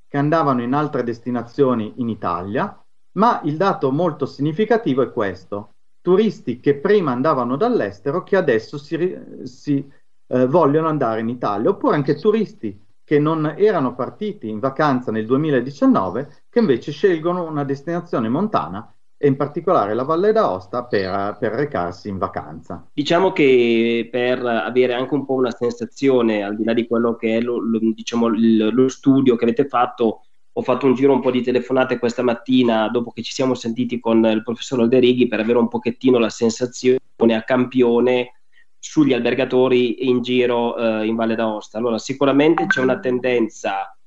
che 0.08 0.16
andavano 0.16 0.62
in 0.62 0.72
altre 0.72 1.04
destinazioni 1.04 1.94
in 1.96 2.08
Italia, 2.08 2.82
ma 3.18 3.40
il 3.44 3.56
dato 3.56 3.92
molto 3.92 4.24
significativo 4.26 5.02
è 5.02 5.12
questo. 5.12 5.74
Turisti 6.00 6.60
che 6.60 6.76
prima 6.76 7.12
andavano 7.12 7.56
dall'estero 7.56 8.22
che 8.22 8.36
adesso 8.36 8.78
si, 8.78 8.96
si 9.42 9.86
eh, 10.28 10.46
vogliono 10.46 10.88
andare 10.88 11.20
in 11.20 11.28
Italia, 11.28 11.70
oppure 11.70 11.96
anche 11.96 12.14
turisti 12.16 12.84
che 13.04 13.18
non 13.18 13.54
erano 13.56 13.94
partiti 13.94 14.48
in 14.48 14.58
vacanza 14.58 15.12
nel 15.12 15.26
2019 15.26 16.44
che 16.48 16.58
invece 16.58 16.90
scelgono 16.90 17.46
una 17.46 17.64
destinazione 17.64 18.28
montana 18.28 18.92
e 19.20 19.26
in 19.26 19.36
particolare 19.36 19.94
la 19.94 20.04
Valle 20.04 20.30
d'Aosta 20.30 20.84
per, 20.84 21.36
per, 21.40 21.52
recarsi 21.52 22.08
in 22.08 22.18
vacanza. 22.18 22.86
Diciamo 22.92 23.32
che 23.32 24.08
per 24.10 24.44
avere 24.44 24.94
anche 24.94 25.14
un 25.14 25.26
po' 25.26 25.34
una 25.34 25.50
sensazione, 25.50 26.44
al 26.44 26.54
di 26.54 26.62
là 26.62 26.72
di 26.72 26.86
quello 26.86 27.16
che 27.16 27.38
è 27.38 27.40
lo, 27.40 27.58
lo, 27.58 27.80
diciamo, 27.80 28.28
lo 28.28 28.88
studio 28.88 29.34
che 29.34 29.44
avete 29.44 29.66
fatto, 29.66 30.22
ho 30.52 30.62
fatto 30.62 30.86
un 30.86 30.94
giro 30.94 31.12
un 31.12 31.20
po' 31.20 31.32
di 31.32 31.42
telefonate 31.42 31.98
questa 31.98 32.22
mattina 32.22 32.88
dopo 32.88 33.10
che 33.10 33.22
ci 33.22 33.32
siamo 33.32 33.54
sentiti 33.54 33.98
con 33.98 34.24
il 34.24 34.44
professor 34.44 34.80
Alderighi 34.80 35.26
per 35.26 35.40
avere 35.40 35.58
un 35.58 35.68
pochettino 35.68 36.18
la 36.18 36.30
sensazione 36.30 37.00
a 37.34 37.42
campione 37.42 38.34
sugli 38.78 39.12
albergatori 39.12 40.08
in 40.08 40.22
giro 40.22 40.76
eh, 40.76 41.06
in 41.06 41.16
Valle 41.16 41.34
d'Aosta. 41.34 41.78
Allora, 41.78 41.98
sicuramente 41.98 42.66
c'è 42.66 42.80
una 42.80 43.00
tendenza 43.00 43.97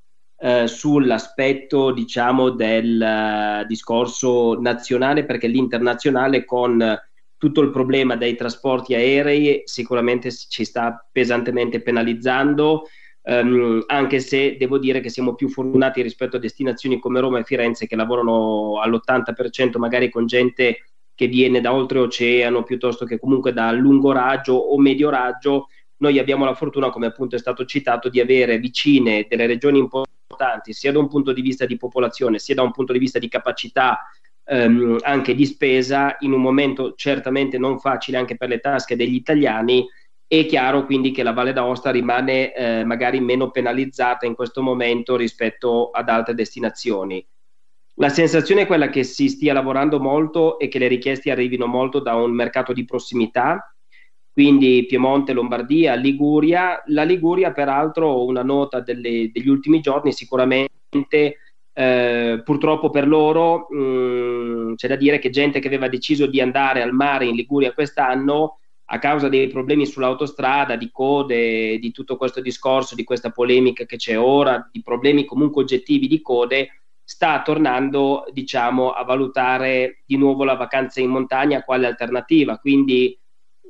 eh, 0.43 0.67
sull'aspetto 0.67 1.91
diciamo 1.91 2.49
del 2.49 3.61
uh, 3.63 3.63
discorso 3.67 4.59
nazionale 4.59 5.23
perché 5.23 5.45
l'internazionale 5.45 6.45
con 6.45 6.99
tutto 7.37 7.61
il 7.61 7.69
problema 7.69 8.15
dei 8.15 8.35
trasporti 8.35 8.95
aerei 8.95 9.61
sicuramente 9.65 10.31
ci 10.31 10.63
sta 10.63 11.07
pesantemente 11.11 11.83
penalizzando 11.83 12.87
um, 13.21 13.83
anche 13.85 14.19
se 14.19 14.57
devo 14.57 14.79
dire 14.79 14.99
che 14.99 15.09
siamo 15.09 15.35
più 15.35 15.47
fortunati 15.47 16.01
rispetto 16.01 16.37
a 16.37 16.39
destinazioni 16.39 16.99
come 16.99 17.19
Roma 17.19 17.37
e 17.37 17.43
Firenze 17.43 17.85
che 17.85 17.95
lavorano 17.95 18.81
all'80% 18.81 19.77
magari 19.77 20.09
con 20.09 20.25
gente 20.25 20.85
che 21.13 21.27
viene 21.27 21.61
da 21.61 21.71
oltreoceano 21.71 22.63
piuttosto 22.63 23.05
che 23.05 23.19
comunque 23.19 23.53
da 23.53 23.71
lungo 23.73 24.11
raggio 24.11 24.53
o 24.53 24.79
medio 24.79 25.11
raggio. 25.11 25.67
Noi 25.97 26.17
abbiamo 26.17 26.45
la 26.45 26.55
fortuna, 26.55 26.89
come 26.89 27.05
appunto 27.05 27.35
è 27.35 27.39
stato 27.39 27.63
citato, 27.65 28.09
di 28.09 28.19
avere 28.19 28.57
vicine 28.57 29.27
delle 29.29 29.45
regioni 29.45 29.77
importanti 29.77 30.19
importanti 30.31 30.73
sia 30.73 30.91
da 30.91 30.99
un 30.99 31.07
punto 31.07 31.33
di 31.33 31.41
vista 31.41 31.65
di 31.65 31.77
popolazione 31.77 32.39
sia 32.39 32.55
da 32.55 32.63
un 32.63 32.71
punto 32.71 32.93
di 32.93 32.99
vista 32.99 33.19
di 33.19 33.27
capacità 33.27 33.99
ehm, 34.45 34.97
anche 35.01 35.35
di 35.35 35.45
spesa 35.45 36.15
in 36.19 36.31
un 36.31 36.41
momento 36.41 36.93
certamente 36.95 37.57
non 37.57 37.79
facile 37.79 38.17
anche 38.17 38.37
per 38.37 38.49
le 38.49 38.59
tasche 38.59 38.95
degli 38.95 39.15
italiani 39.15 39.85
è 40.31 40.45
chiaro 40.45 40.85
quindi 40.85 41.11
che 41.11 41.23
la 41.23 41.33
Valle 41.33 41.51
d'Aosta 41.51 41.91
rimane 41.91 42.53
eh, 42.53 42.85
magari 42.85 43.19
meno 43.19 43.51
penalizzata 43.51 44.25
in 44.25 44.33
questo 44.33 44.61
momento 44.61 45.17
rispetto 45.17 45.89
ad 45.89 46.07
altre 46.07 46.33
destinazioni. 46.33 47.21
La 47.95 48.07
sensazione 48.07 48.61
è 48.61 48.65
quella 48.65 48.87
che 48.87 49.03
si 49.03 49.27
stia 49.27 49.51
lavorando 49.51 49.99
molto 49.99 50.57
e 50.57 50.69
che 50.69 50.79
le 50.79 50.87
richieste 50.87 51.31
arrivino 51.31 51.65
molto 51.65 51.99
da 51.99 52.15
un 52.15 52.31
mercato 52.31 52.71
di 52.71 52.85
prossimità, 52.85 53.70
quindi 54.41 54.87
Piemonte, 54.87 55.33
Lombardia, 55.33 55.93
Liguria. 55.93 56.81
La 56.87 57.03
Liguria, 57.03 57.51
peraltro, 57.51 58.25
una 58.25 58.41
nota 58.41 58.79
delle, 58.79 59.29
degli 59.31 59.47
ultimi 59.47 59.81
giorni, 59.81 60.11
sicuramente 60.13 61.37
eh, 61.71 62.41
purtroppo 62.43 62.89
per 62.89 63.07
loro 63.07 63.67
mh, 63.69 63.77
mm, 63.77 64.73
c'è 64.73 64.87
da 64.87 64.95
dire 64.95 65.19
che 65.19 65.29
gente 65.29 65.59
che 65.59 65.67
aveva 65.67 65.87
deciso 65.87 66.25
di 66.25 66.41
andare 66.41 66.81
al 66.81 66.91
mare 66.91 67.25
in 67.25 67.35
Liguria 67.35 67.71
quest'anno 67.71 68.57
a 68.85 68.97
causa 68.97 69.29
dei 69.29 69.47
problemi 69.47 69.85
sull'autostrada, 69.85 70.75
di 70.75 70.89
code, 70.91 71.77
di 71.77 71.91
tutto 71.91 72.17
questo 72.17 72.41
discorso, 72.41 72.95
di 72.95 73.03
questa 73.03 73.29
polemica 73.29 73.85
che 73.85 73.97
c'è 73.97 74.17
ora, 74.17 74.67
di 74.71 74.81
problemi 74.81 75.23
comunque 75.23 75.61
oggettivi 75.61 76.07
di 76.07 76.19
code, 76.19 76.81
sta 77.03 77.43
tornando, 77.43 78.25
diciamo, 78.33 78.89
a 78.89 79.03
valutare 79.03 80.01
di 80.03 80.17
nuovo 80.17 80.43
la 80.43 80.55
vacanza 80.55 80.99
in 80.99 81.11
montagna 81.11 81.61
quale 81.61 81.85
alternativa. 81.85 82.57
Quindi 82.57 83.20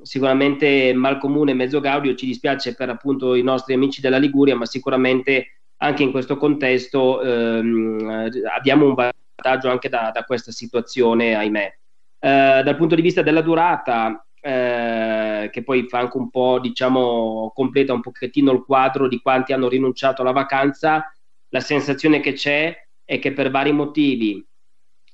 sicuramente 0.02 0.94
mal 0.94 1.18
comune 1.18 1.54
mezzo 1.54 1.80
gaudio, 1.80 2.16
ci 2.16 2.26
dispiace 2.26 2.76
per 2.76 2.90
appunto 2.90 3.36
i 3.36 3.44
nostri 3.44 3.74
amici 3.74 4.02
della 4.02 4.18
Liguria, 4.18 4.56
ma 4.56 4.66
sicuramente 4.66 5.62
anche 5.78 6.04
in 6.04 6.12
questo 6.12 6.38
contesto 6.38 7.22
ehm, 7.22 8.30
abbiamo 8.56 8.86
un 8.86 8.94
vantaggio 8.94 9.70
anche 9.70 9.90
da, 9.90 10.12
da 10.14 10.24
questa 10.24 10.52
situazione, 10.52 11.36
ahimè. 11.36 11.78
Eh, 12.20 12.62
dal 12.64 12.76
punto 12.78 12.96
di 12.96 13.02
vista 13.02 13.22
della 13.22 13.42
durata, 13.42 14.26
eh, 14.40 15.50
che 15.52 15.64
poi 15.64 15.88
fa 15.88 16.00
anche 16.00 16.18
un 16.18 16.30
po', 16.30 16.60
diciamo, 16.60 17.52
completa 17.54 17.94
un 17.94 18.02
pochettino 18.02 18.52
il 18.52 18.64
quadro 18.64 19.08
di 19.08 19.22
quanti 19.22 19.54
hanno 19.54 19.68
rinunciato 19.68 20.22
alla 20.22 20.32
vacanza, 20.32 21.12
la 21.50 21.60
sensazione 21.60 22.20
che 22.20 22.34
c'è 22.34 22.76
è 23.04 23.20
che 23.20 23.34
per 23.34 23.52
vari 23.52 23.72
motivi, 23.72 24.46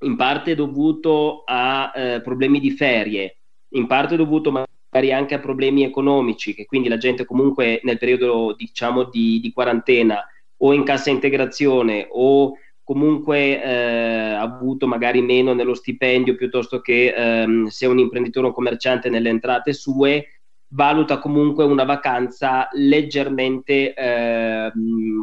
in 0.02 0.16
parte 0.16 0.54
dovuto 0.54 1.44
a 1.46 1.92
eh, 1.96 2.22
problemi 2.22 2.60
di 2.60 2.72
ferie, 2.72 3.38
in 3.70 3.88
parte 3.88 4.16
dovuto 4.16 4.52
magari 4.90 5.12
anche 5.12 5.36
a 5.36 5.40
problemi 5.40 5.84
economici, 5.84 6.54
che 6.54 6.66
quindi 6.66 6.88
la 6.88 6.98
gente 6.98 7.26
comunque 7.26 7.80
nel 7.84 7.98
periodo 7.98 8.54
diciamo 8.56 9.04
di, 9.06 9.40
di 9.40 9.52
quarantena 9.52 10.24
o 10.58 10.74
in 10.74 10.84
cassa 10.84 11.10
integrazione 11.10 12.08
o 12.10 12.54
comunque 12.84 13.62
eh, 13.62 14.34
avuto 14.34 14.88
magari 14.88 15.22
meno 15.22 15.54
nello 15.54 15.74
stipendio 15.74 16.36
piuttosto 16.36 16.80
che 16.80 17.14
ehm, 17.14 17.68
se 17.68 17.86
è 17.86 17.90
un 17.90 18.00
imprenditore 18.00 18.46
o 18.46 18.50
un 18.50 18.56
commerciante 18.56 19.10
nelle 19.10 19.30
entrate 19.30 19.74
sue, 19.74 20.40
valuta 20.70 21.20
comunque 21.20 21.66
una 21.66 21.84
vacanza 21.84 22.70
leggermente 22.72 23.94
eh, 23.94 24.72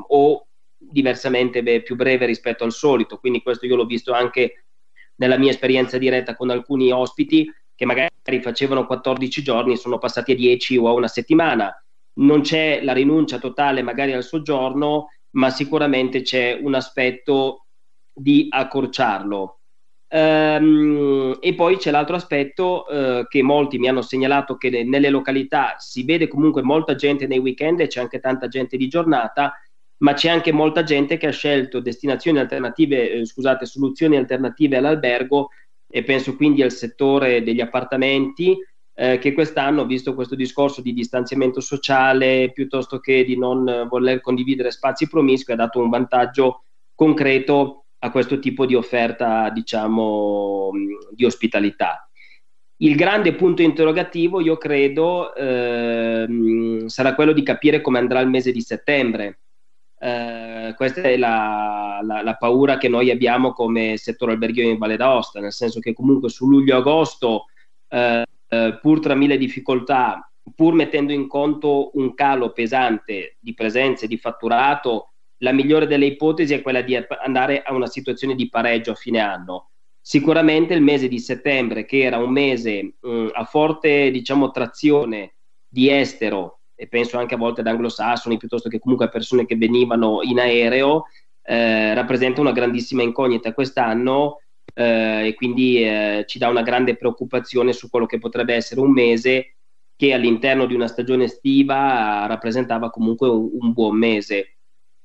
o 0.09 0.47
diversamente 0.77 1.63
beh, 1.63 1.83
più 1.83 1.97
breve 1.97 2.27
rispetto 2.27 2.65
al 2.65 2.73
solito. 2.73 3.17
Quindi 3.19 3.43
questo 3.43 3.65
io 3.67 3.77
l'ho 3.77 3.87
visto 3.87 4.13
anche 4.13 4.65
nella 5.17 5.39
mia 5.39 5.51
esperienza 5.51 5.97
diretta 5.97 6.37
con 6.37 6.51
alcuni 6.51 6.93
ospiti 6.93 7.51
che 7.75 7.85
magari 7.85 8.41
facevano 8.41 8.87
14 8.87 9.43
giorni 9.43 9.77
sono 9.77 9.99
passati 9.99 10.33
a 10.33 10.37
10 10.37 10.77
o 10.77 10.89
a 10.89 10.93
una 10.93 11.09
settimana. 11.09 11.73
Non 12.17 12.43
c'è 12.43 12.83
la 12.83 12.93
rinuncia 12.93 13.39
totale 13.39 13.83
magari 13.83 14.13
al 14.13 14.23
soggiorno, 14.23 15.09
ma 15.31 15.51
sicuramente 15.51 16.23
c'è 16.23 16.59
un 16.61 16.75
aspetto 16.75 17.67
di 18.13 18.47
accorciarlo. 18.49 19.59
Um, 20.15 21.37
e 21.41 21.55
poi 21.57 21.77
c'è 21.77 21.91
l'altro 21.91 22.15
aspetto 22.15 22.85
uh, 22.87 23.27
che 23.27 23.43
molti 23.43 23.79
mi 23.79 23.89
hanno 23.89 24.03
segnalato 24.03 24.57
che 24.57 24.85
nelle 24.85 25.11
località 25.11 25.75
si 25.79 26.05
vede 26.05 26.29
comunque 26.29 26.63
molta 26.63 26.95
gente 26.95 27.27
nei 27.27 27.39
weekend 27.39 27.81
e 27.81 27.89
c'è 27.89 28.01
anche 28.01 28.21
tanta 28.21 28.47
gente 28.47 28.77
di 28.77 28.87
giornata, 28.87 29.59
ma 29.99 30.13
c'è 30.13 30.29
anche 30.29 30.53
molta 30.53 30.85
gente 30.85 31.17
che 31.17 31.27
ha 31.27 31.33
scelto 31.33 31.81
destinazioni 31.81 32.39
alternative, 32.39 33.11
eh, 33.11 33.27
scusate, 33.27 33.67
soluzioni 33.67 34.17
alternative 34.17 34.77
all'albergo 34.77 35.49
e 35.97 36.03
penso 36.03 36.35
quindi 36.35 36.61
al 36.61 36.73
settore 36.73 37.45
degli 37.45 37.61
appartamenti 37.61 38.59
eh, 38.97 39.19
che 39.19 39.33
quest'anno, 39.33 39.87
visto 39.87 40.17
questo 40.17 40.35
discorso 40.35 40.81
di 40.81 40.93
distanziamento 40.93 41.61
sociale 41.61 42.51
piuttosto 42.53 42.99
che 42.99 43.25
di 43.25 43.39
non 43.39 43.87
voler 43.89 44.21
condividere 44.21 44.73
spazi 44.73 45.07
promiscui, 45.09 45.53
ha 45.53 45.57
dato 45.57 45.79
un 45.79 45.91
vantaggio 45.91 46.65
concreto 46.97 47.85
a 48.01 48.11
questo 48.11 48.41
tipo 48.41 48.67
di 48.67 48.75
offerta, 48.75 49.51
diciamo, 49.51 50.73
di 51.13 51.25
ospitalità. 51.25 52.09
Il 52.79 52.97
grande 52.97 53.33
punto 53.37 53.63
interrogativo, 53.63 54.41
io 54.41 54.57
credo, 54.57 55.33
eh, 55.33 56.83
sarà 56.87 57.15
quello 57.15 57.33
di 57.33 57.45
capire 57.45 57.81
come 57.81 58.01
andrà 58.01 58.19
il 58.19 58.29
mese 58.29 58.51
di 58.51 58.63
settembre. 58.63 59.43
Eh, 59.97 60.44
questa 60.77 61.03
è 61.03 61.17
la, 61.17 62.01
la, 62.03 62.23
la, 62.23 62.37
paura 62.37 62.79
che 62.79 62.89
noi 62.89 63.11
abbiamo 63.11 63.53
come 63.53 63.97
settore 63.97 64.33
alberghiero 64.33 64.71
in 64.71 64.79
Valle 64.79 64.97
d'Aosta, 64.97 65.41
nel 65.41 65.53
senso 65.53 65.81
che 65.81 65.93
comunque 65.93 66.29
su 66.29 66.49
luglio-agosto, 66.49 67.47
eh, 67.89 68.25
eh, 68.49 68.79
pur 68.81 69.01
tra 69.01 69.15
mille 69.15 69.37
difficoltà, 69.37 70.31
pur 70.55 70.75
mettendo 70.75 71.13
in 71.13 71.27
conto 71.27 71.91
un 71.95 72.15
calo 72.15 72.53
pesante 72.53 73.37
di 73.41 73.55
presenze, 73.55 74.07
di 74.07 74.17
fatturato, 74.17 75.11
la 75.39 75.53
migliore 75.53 75.87
delle 75.87 76.07
ipotesi 76.07 76.55
è 76.55 76.63
quella 76.63 76.81
di 76.81 76.97
andare 76.97 77.63
a 77.63 77.73
una 77.75 77.87
situazione 77.87 78.35
di 78.35 78.49
pareggio 78.49 78.93
a 78.93 78.97
fine 78.97 79.21
anno. 79.21 79.71
Sicuramente 80.01 80.75
il 80.75 80.83
mese 80.83 81.09
di 81.09 81.19
settembre, 81.19 81.85
che 81.85 82.03
era 82.03 82.19
un 82.19 82.31
mese 82.31 82.97
mh, 83.01 83.11
mm, 83.11 83.29
a 83.33 83.45
forte 83.45 84.11
diciamo, 84.11 84.51
trazione 84.51 85.35
di 85.67 85.91
estero, 85.91 86.61
e 86.75 86.87
penso 86.89 87.19
anche 87.19 87.35
a 87.35 87.39
volte 87.39 87.61
ad 87.61 87.67
anglosassoni 87.67 88.37
piuttosto 88.37 88.69
che 88.69 88.79
comunque 88.79 89.07
a 89.07 89.11
persone 89.11 89.47
che 89.47 89.57
venivano 89.57 90.21
in 90.23 90.39
aereo, 90.39 91.05
eh, 91.43 91.95
rappresenta 91.95 92.41
una 92.41 92.53
grandissima 92.53 93.03
incognita 93.03 93.53
quest'anno 93.53 94.41
eh, 94.75 95.29
e 95.29 95.35
quindi 95.35 95.85
eh, 95.85 96.25
ci 96.27 96.39
dà 96.39 96.49
una 96.49 96.63
grande 96.63 96.97
preoccupazione 96.97 97.73
su 97.73 97.89
quello 97.89 98.07
che 98.07 98.19
potrebbe 98.19 98.55
essere 98.55 98.81
un 98.81 98.93
mese 98.93 99.57
che 99.97 100.13
all'interno 100.13 100.67
di 100.67 100.75
una 100.75 100.89
stagione 100.89 101.25
estiva 101.25 102.27
rappresentava 102.27 102.91
comunque 102.91 103.29
un, 103.29 103.51
un 103.61 103.73
buon 103.73 103.97
mese. 103.97 104.57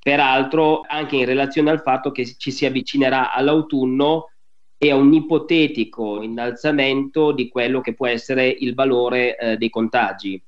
Peraltro, 0.02 0.82
anche 0.86 1.16
in 1.16 1.26
relazione 1.26 1.70
al 1.70 1.82
fatto 1.82 2.10
che 2.10 2.24
ci 2.24 2.50
si 2.50 2.64
avvicinerà 2.64 3.32
all'autunno 3.32 4.30
e 4.82 4.90
a 4.90 4.96
un 4.96 5.12
ipotetico 5.12 6.22
innalzamento 6.22 7.32
di 7.32 7.48
quello 7.48 7.82
che 7.82 7.92
può 7.92 8.06
essere 8.06 8.48
il 8.48 8.74
valore 8.74 9.36
eh, 9.36 9.56
dei 9.58 9.68
contagi. 9.68 10.42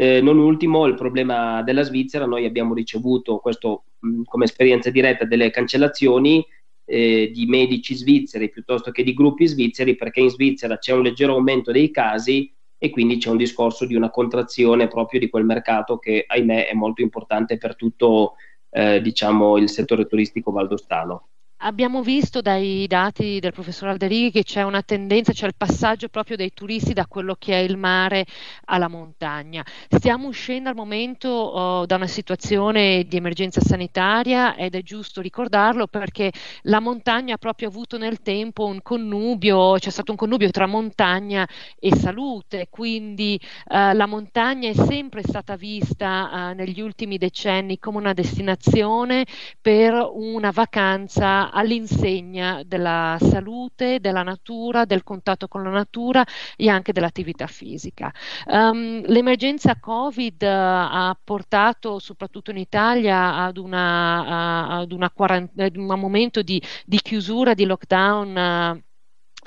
Eh, 0.00 0.20
non 0.20 0.38
ultimo 0.38 0.86
il 0.86 0.94
problema 0.94 1.60
della 1.64 1.82
Svizzera, 1.82 2.24
noi 2.24 2.44
abbiamo 2.44 2.72
ricevuto 2.72 3.38
questo 3.38 3.86
mh, 3.98 4.22
come 4.26 4.44
esperienza 4.44 4.90
diretta 4.90 5.24
delle 5.24 5.50
cancellazioni 5.50 6.46
eh, 6.84 7.32
di 7.34 7.46
medici 7.46 7.96
svizzeri 7.96 8.48
piuttosto 8.48 8.92
che 8.92 9.02
di 9.02 9.12
gruppi 9.12 9.46
svizzeri 9.46 9.96
perché 9.96 10.20
in 10.20 10.30
Svizzera 10.30 10.78
c'è 10.78 10.92
un 10.92 11.02
leggero 11.02 11.34
aumento 11.34 11.72
dei 11.72 11.90
casi 11.90 12.54
e 12.78 12.90
quindi 12.90 13.16
c'è 13.18 13.28
un 13.28 13.38
discorso 13.38 13.86
di 13.86 13.96
una 13.96 14.08
contrazione 14.08 14.86
proprio 14.86 15.18
di 15.18 15.28
quel 15.28 15.44
mercato 15.44 15.98
che 15.98 16.24
ahimè 16.28 16.68
è 16.68 16.74
molto 16.74 17.02
importante 17.02 17.58
per 17.58 17.74
tutto 17.74 18.36
eh, 18.70 19.00
diciamo, 19.00 19.56
il 19.58 19.68
settore 19.68 20.06
turistico 20.06 20.52
valdostano. 20.52 21.28
Abbiamo 21.60 22.02
visto 22.02 22.40
dai 22.40 22.86
dati 22.86 23.40
del 23.40 23.52
professor 23.52 23.88
Alderighi 23.88 24.30
che 24.30 24.44
c'è 24.44 24.62
una 24.62 24.82
tendenza, 24.82 25.32
c'è 25.32 25.46
il 25.46 25.56
passaggio 25.56 26.08
proprio 26.08 26.36
dei 26.36 26.52
turisti 26.54 26.92
da 26.92 27.08
quello 27.08 27.34
che 27.36 27.52
è 27.52 27.56
il 27.56 27.76
mare 27.76 28.26
alla 28.66 28.86
montagna. 28.86 29.64
Stiamo 29.88 30.28
uscendo 30.28 30.68
al 30.68 30.76
momento 30.76 31.28
oh, 31.28 31.84
da 31.84 31.96
una 31.96 32.06
situazione 32.06 33.04
di 33.08 33.16
emergenza 33.16 33.60
sanitaria 33.60 34.54
ed 34.54 34.76
è 34.76 34.82
giusto 34.82 35.20
ricordarlo 35.20 35.88
perché 35.88 36.30
la 36.62 36.78
montagna 36.78 37.34
ha 37.34 37.38
proprio 37.38 37.66
avuto 37.66 37.98
nel 37.98 38.22
tempo 38.22 38.64
un 38.64 38.80
connubio, 38.80 39.72
c'è 39.78 39.90
stato 39.90 40.12
un 40.12 40.16
connubio 40.16 40.50
tra 40.50 40.66
montagna 40.66 41.48
e 41.80 41.92
salute, 41.96 42.68
quindi 42.70 43.34
eh, 43.68 43.94
la 43.94 44.06
montagna 44.06 44.68
è 44.68 44.74
sempre 44.74 45.22
stata 45.24 45.56
vista 45.56 46.50
eh, 46.50 46.54
negli 46.54 46.80
ultimi 46.80 47.18
decenni 47.18 47.80
come 47.80 47.98
una 47.98 48.12
destinazione 48.12 49.26
per 49.60 50.08
una 50.12 50.52
vacanza 50.52 51.46
all'insegna 51.50 52.62
della 52.64 53.16
salute, 53.20 54.00
della 54.00 54.22
natura, 54.22 54.84
del 54.84 55.02
contatto 55.02 55.48
con 55.48 55.62
la 55.62 55.70
natura 55.70 56.24
e 56.56 56.68
anche 56.68 56.92
dell'attività 56.92 57.46
fisica. 57.46 58.12
Um, 58.46 59.02
l'emergenza 59.06 59.78
Covid 59.78 60.42
uh, 60.42 60.46
ha 60.46 61.18
portato 61.22 61.98
soprattutto 61.98 62.50
in 62.50 62.58
Italia 62.58 63.36
ad, 63.36 63.56
una, 63.56 64.78
uh, 64.78 64.80
ad, 64.82 64.92
una 64.92 65.10
quarant- 65.10 65.58
ad 65.60 65.76
un 65.76 65.86
momento 65.86 66.42
di, 66.42 66.62
di, 66.84 66.98
chiusura, 67.00 67.54
di 67.54 67.64
lockdown. 67.64 68.76
Uh, 68.76 68.86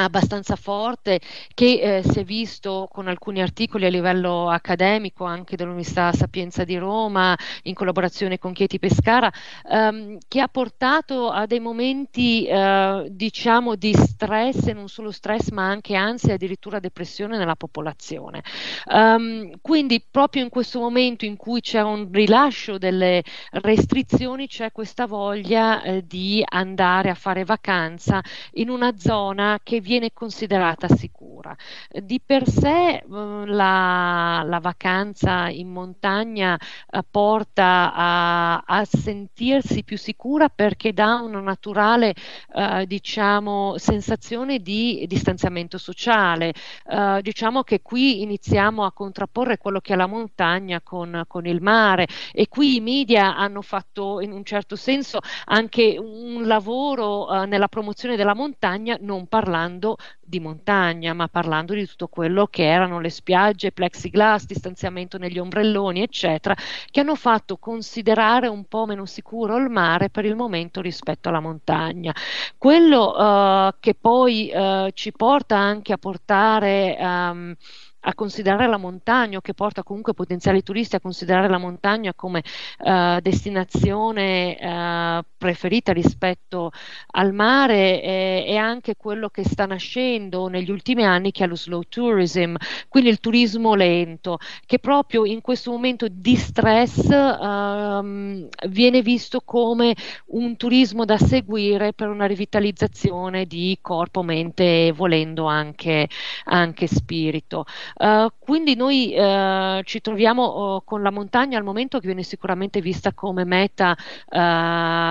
abbastanza 0.03 0.55
forte 0.55 1.19
che 1.53 1.79
eh, 1.97 2.03
si 2.03 2.19
è 2.19 2.23
visto 2.23 2.87
con 2.91 3.07
alcuni 3.07 3.41
articoli 3.41 3.85
a 3.85 3.89
livello 3.89 4.49
accademico 4.49 5.25
anche 5.25 5.55
dell'Università 5.55 6.11
Sapienza 6.11 6.63
di 6.63 6.77
Roma 6.77 7.37
in 7.63 7.73
collaborazione 7.73 8.37
con 8.37 8.53
Chieti 8.53 8.79
Pescara 8.79 9.31
ehm, 9.69 10.17
che 10.27 10.41
ha 10.41 10.47
portato 10.47 11.29
a 11.29 11.45
dei 11.45 11.59
momenti 11.59 12.45
eh, 12.45 13.07
diciamo 13.09 13.75
di 13.75 13.93
stress 13.93 14.67
e 14.67 14.73
non 14.73 14.87
solo 14.87 15.11
stress 15.11 15.49
ma 15.49 15.67
anche 15.67 15.95
ansia 15.95 16.31
e 16.31 16.33
addirittura 16.33 16.79
depressione 16.79 17.37
nella 17.37 17.55
popolazione. 17.55 18.43
Um, 18.85 19.51
quindi 19.61 20.03
proprio 20.09 20.43
in 20.43 20.49
questo 20.49 20.79
momento 20.79 21.25
in 21.25 21.37
cui 21.37 21.61
c'è 21.61 21.81
un 21.81 22.09
rilascio 22.11 22.77
delle 22.77 23.23
restrizioni 23.51 24.47
c'è 24.47 24.71
questa 24.71 25.05
voglia 25.05 25.81
eh, 25.81 26.05
di 26.05 26.43
andare 26.47 27.09
a 27.09 27.13
fare 27.15 27.43
vacanza 27.43 28.21
in 28.53 28.69
una 28.69 28.97
zona 28.97 29.59
che 29.63 29.79
viene 29.91 30.13
considerata 30.13 30.87
sicura. 30.87 31.53
Di 31.89 32.21
per 32.25 32.47
sé 32.47 32.95
eh, 32.95 33.03
la, 33.07 34.41
la, 34.45 34.59
vacanza 34.59 35.49
in 35.49 35.69
montagna 35.69 36.57
eh, 36.57 37.01
porta 37.09 37.91
a, 37.93 38.57
a, 38.59 38.85
sentirsi 38.85 39.83
più 39.83 39.97
sicura 39.97 40.47
perché 40.47 40.93
dà 40.93 41.15
una 41.15 41.41
naturale 41.41 42.13
eh, 42.55 42.85
diciamo, 42.87 43.77
sensazione 43.77 44.59
di 44.59 45.03
distanziamento 45.09 45.77
sociale. 45.77 46.53
Eh, 46.87 47.19
diciamo 47.21 47.63
che 47.63 47.81
qui 47.81 48.21
iniziamo 48.21 48.85
a 48.85 48.93
contrapporre 48.93 49.57
quello 49.57 49.81
che 49.81 49.91
è 49.91 49.97
la 49.97 50.07
montagna 50.07 50.79
con, 50.81 51.23
con 51.27 51.45
il 51.45 51.61
mare 51.61 52.07
e 52.31 52.47
qui 52.47 52.77
i 52.77 52.79
media 52.79 53.35
hanno 53.35 53.61
fatto 53.61 54.21
in 54.21 54.31
un 54.31 54.45
certo 54.45 54.77
senso 54.77 55.19
anche 55.45 55.97
un 55.99 56.47
lavoro 56.47 57.29
eh, 57.41 57.45
nella 57.45 57.67
promozione 57.67 58.15
della 58.15 58.35
montagna 58.35 58.97
non 59.01 59.27
parlando 59.27 59.70
parlando 59.71 59.97
di 60.19 60.39
montagna, 60.39 61.13
ma 61.13 61.27
parlando 61.27 61.73
di 61.73 61.85
tutto 61.87 62.07
quello 62.07 62.47
che 62.47 62.63
erano 62.63 62.99
le 62.99 63.09
spiagge, 63.09 63.71
plexiglass, 63.71 64.45
distanziamento 64.45 65.17
negli 65.17 65.39
ombrelloni, 65.39 66.01
eccetera, 66.01 66.55
che 66.89 66.99
hanno 66.99 67.15
fatto 67.15 67.57
considerare 67.57 68.47
un 68.47 68.65
po' 68.65 68.85
meno 68.85 69.05
sicuro 69.05 69.57
il 69.57 69.69
mare 69.69 70.09
per 70.09 70.25
il 70.25 70.35
momento 70.35 70.81
rispetto 70.81 71.29
alla 71.29 71.39
montagna. 71.39 72.13
Quello 72.57 73.15
uh, 73.15 73.73
che 73.79 73.93
poi 73.93 74.51
uh, 74.53 74.89
ci 74.93 75.11
porta 75.11 75.57
anche 75.57 75.93
a 75.93 75.97
portare 75.97 76.97
um, 76.99 77.55
a 78.01 78.13
considerare 78.13 78.67
la 78.67 78.77
montagna, 78.77 79.41
che 79.41 79.53
porta 79.53 79.83
comunque 79.83 80.13
potenziali 80.13 80.63
turisti 80.63 80.95
a 80.95 80.99
considerare 80.99 81.47
la 81.49 81.57
montagna 81.57 82.13
come 82.13 82.43
uh, 82.79 83.19
destinazione 83.19 84.57
uh, 84.59 85.25
preferita 85.37 85.91
rispetto 85.91 86.71
al 87.11 87.33
mare 87.33 88.01
e, 88.01 88.45
e, 88.47 88.57
anche 88.57 88.95
quello 88.95 89.29
che 89.29 89.43
sta 89.43 89.65
nascendo 89.65 90.47
negli 90.47 90.71
ultimi 90.71 91.03
anni 91.03 91.31
che 91.31 91.43
è 91.43 91.47
lo 91.47 91.55
slow 91.55 91.81
tourism, 91.87 92.55
quindi 92.87 93.09
il 93.09 93.19
turismo 93.19 93.73
lento, 93.75 94.37
che 94.65 94.79
proprio 94.79 95.25
in 95.25 95.41
questo 95.41 95.71
momento 95.71 96.07
di 96.09 96.35
stress 96.35 97.07
um, 97.09 98.47
viene 98.67 99.01
visto 99.01 99.41
come 99.41 99.95
un 100.27 100.57
turismo 100.57 101.05
da 101.05 101.17
seguire 101.17 101.93
per 101.93 102.09
una 102.09 102.25
rivitalizzazione 102.25 103.45
di 103.45 103.77
corpo, 103.81 104.23
mente 104.23 104.87
e 104.87 104.91
volendo 104.91 105.45
anche, 105.45 106.07
anche 106.45 106.87
spirito. 106.87 107.65
Uh, 107.95 108.29
quindi 108.39 108.75
noi 108.75 109.13
uh, 109.15 109.81
ci 109.83 110.01
troviamo 110.01 110.75
uh, 110.75 110.83
con 110.83 111.01
la 111.01 111.11
montagna 111.11 111.57
al 111.57 111.63
momento 111.63 111.99
che 111.99 112.07
viene 112.07 112.23
sicuramente 112.23 112.81
vista 112.81 113.13
come 113.13 113.43
meta 113.45 113.95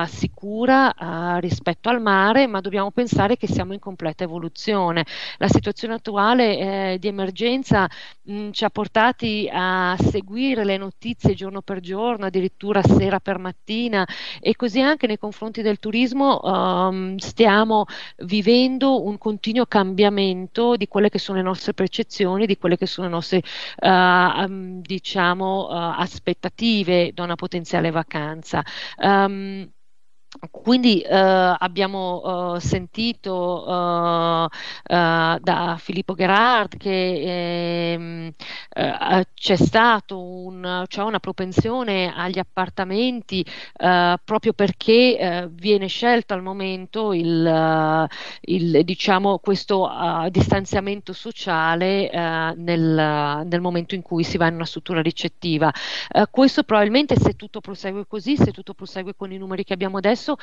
sicura 0.06 1.38
rispetto 1.38 1.88
al 1.88 2.00
mare, 2.00 2.46
ma 2.46 2.60
dobbiamo 2.60 2.90
pensare 2.90 3.36
che 3.36 3.46
siamo 3.46 3.72
in 3.72 3.78
completa 3.78 4.24
evoluzione. 4.24 5.04
La 5.38 5.48
situazione 5.48 5.94
attuale 5.94 6.58
eh, 6.58 6.98
di 6.98 7.08
emergenza 7.08 7.88
mh, 8.22 8.50
ci 8.50 8.64
ha 8.64 8.70
portati 8.70 9.48
a 9.52 9.96
seguire 9.98 10.64
le 10.64 10.76
notizie 10.76 11.34
giorno 11.34 11.60
per 11.60 11.80
giorno, 11.80 12.26
addirittura 12.26 12.82
sera 12.82 13.20
per 13.20 13.38
mattina 13.38 14.06
e 14.40 14.56
così 14.56 14.80
anche 14.80 15.06
nei 15.06 15.18
confronti 15.18 15.62
del 15.62 15.78
turismo 15.78 16.40
um, 16.42 17.16
stiamo 17.16 17.84
vivendo 18.18 19.04
un 19.04 19.18
continuo 19.18 19.66
cambiamento 19.66 20.76
di 20.76 20.88
quelle 20.88 21.08
che 21.08 21.18
sono 21.18 21.38
le 21.38 21.44
nostre 21.44 21.74
percezioni, 21.74 22.46
di 22.46 22.58
quelle 22.58 22.69
che 22.76 22.86
sono 22.86 23.06
le 23.08 23.12
nostre 23.14 23.42
uh, 23.78 24.80
diciamo 24.80 25.68
uh, 25.68 26.00
aspettative 26.00 27.12
da 27.12 27.22
una 27.24 27.34
potenziale 27.36 27.90
vacanza. 27.90 28.62
Um, 28.96 29.70
quindi 30.50 31.00
eh, 31.00 31.16
abbiamo 31.16 32.54
eh, 32.56 32.60
sentito 32.60 33.66
eh, 33.66 34.48
eh 34.94 35.38
da 35.40 35.76
Filippo 35.78 36.14
Gerard 36.14 36.76
che 36.76 37.92
ehm, 37.92 38.32
eh, 38.72 39.26
c'è 39.34 39.56
stato 39.56 40.20
un, 40.20 40.84
cioè 40.86 41.04
una 41.04 41.18
propensione 41.18 42.12
agli 42.14 42.38
appartamenti 42.38 43.44
eh, 43.76 44.16
proprio 44.24 44.52
perché 44.52 45.48
viene 45.52 45.86
scelto 45.86 46.34
al 46.34 46.42
momento 46.42 47.12
il, 47.12 48.08
il 48.42 48.84
diciamo, 48.84 49.38
questo 49.38 49.90
distanziamento 50.30 51.12
sociale 51.12 52.10
nel, 52.56 53.42
nel, 53.46 53.60
momento 53.60 53.94
in 53.94 54.02
cui 54.02 54.24
si 54.24 54.36
va 54.36 54.46
in 54.48 54.54
una 54.54 54.64
struttura 54.64 55.00
ricettiva. 55.02 55.72
questo 56.30 56.62
probabilmente 56.62 57.16
se 57.16 57.34
tutto 57.34 57.60
prosegue 57.60 58.06
così, 58.06 58.36
se 58.36 58.52
tutto 58.52 58.74
prosegue 58.74 59.14
con 59.16 59.32
i 59.32 59.38
numeri 59.38 59.64
che 59.64 59.72
abbiamo 59.72 59.98
adesso, 59.98 60.19
adesso 60.20 60.36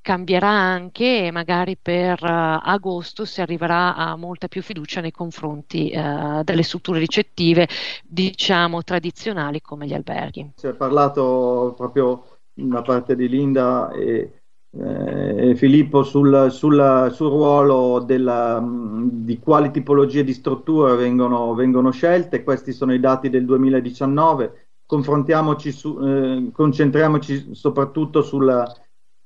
cambierà 0.00 0.48
anche 0.48 1.26
e 1.26 1.30
magari 1.30 1.78
per 1.80 2.22
uh, 2.22 2.60
agosto 2.62 3.24
si 3.24 3.40
arriverà 3.40 3.96
a 3.96 4.16
molta 4.16 4.48
più 4.48 4.62
fiducia 4.62 5.00
nei 5.00 5.10
confronti 5.10 5.92
uh, 5.94 6.42
delle 6.44 6.62
strutture 6.62 6.98
ricettive, 6.98 7.66
diciamo 8.04 8.84
tradizionali 8.84 9.60
come 9.62 9.86
gli 9.86 9.94
alberghi. 9.94 10.52
Si 10.56 10.66
è 10.66 10.74
parlato 10.74 11.72
proprio 11.76 12.26
da 12.52 12.82
parte 12.82 13.16
di 13.16 13.30
Linda 13.30 13.90
e, 13.92 14.42
eh, 14.78 15.50
e 15.50 15.54
Filippo 15.56 16.02
sul, 16.02 16.48
sul, 16.50 17.10
sul 17.10 17.28
ruolo 17.28 18.00
della, 18.00 18.62
di 18.62 19.38
quali 19.38 19.70
tipologie 19.70 20.22
di 20.22 20.34
strutture 20.34 20.96
vengono, 20.96 21.54
vengono, 21.54 21.90
scelte, 21.90 22.44
questi 22.44 22.72
sono 22.72 22.92
i 22.92 23.00
dati 23.00 23.30
del 23.30 23.46
2019, 23.46 24.68
confrontiamoci 24.84 25.72
su, 25.72 25.98
eh, 25.98 26.50
concentriamoci 26.52 27.54
soprattutto 27.54 28.20
sulla 28.20 28.70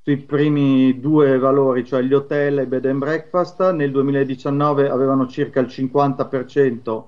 sui 0.08 0.16
primi 0.16 0.98
due 1.00 1.36
valori, 1.36 1.84
cioè 1.84 2.00
gli 2.00 2.14
hotel 2.14 2.60
e 2.60 2.66
bed 2.66 2.86
and 2.86 2.98
breakfast, 2.98 3.72
nel 3.72 3.90
2019 3.90 4.88
avevano 4.88 5.26
circa 5.26 5.60
il 5.60 5.66
50% 5.66 7.04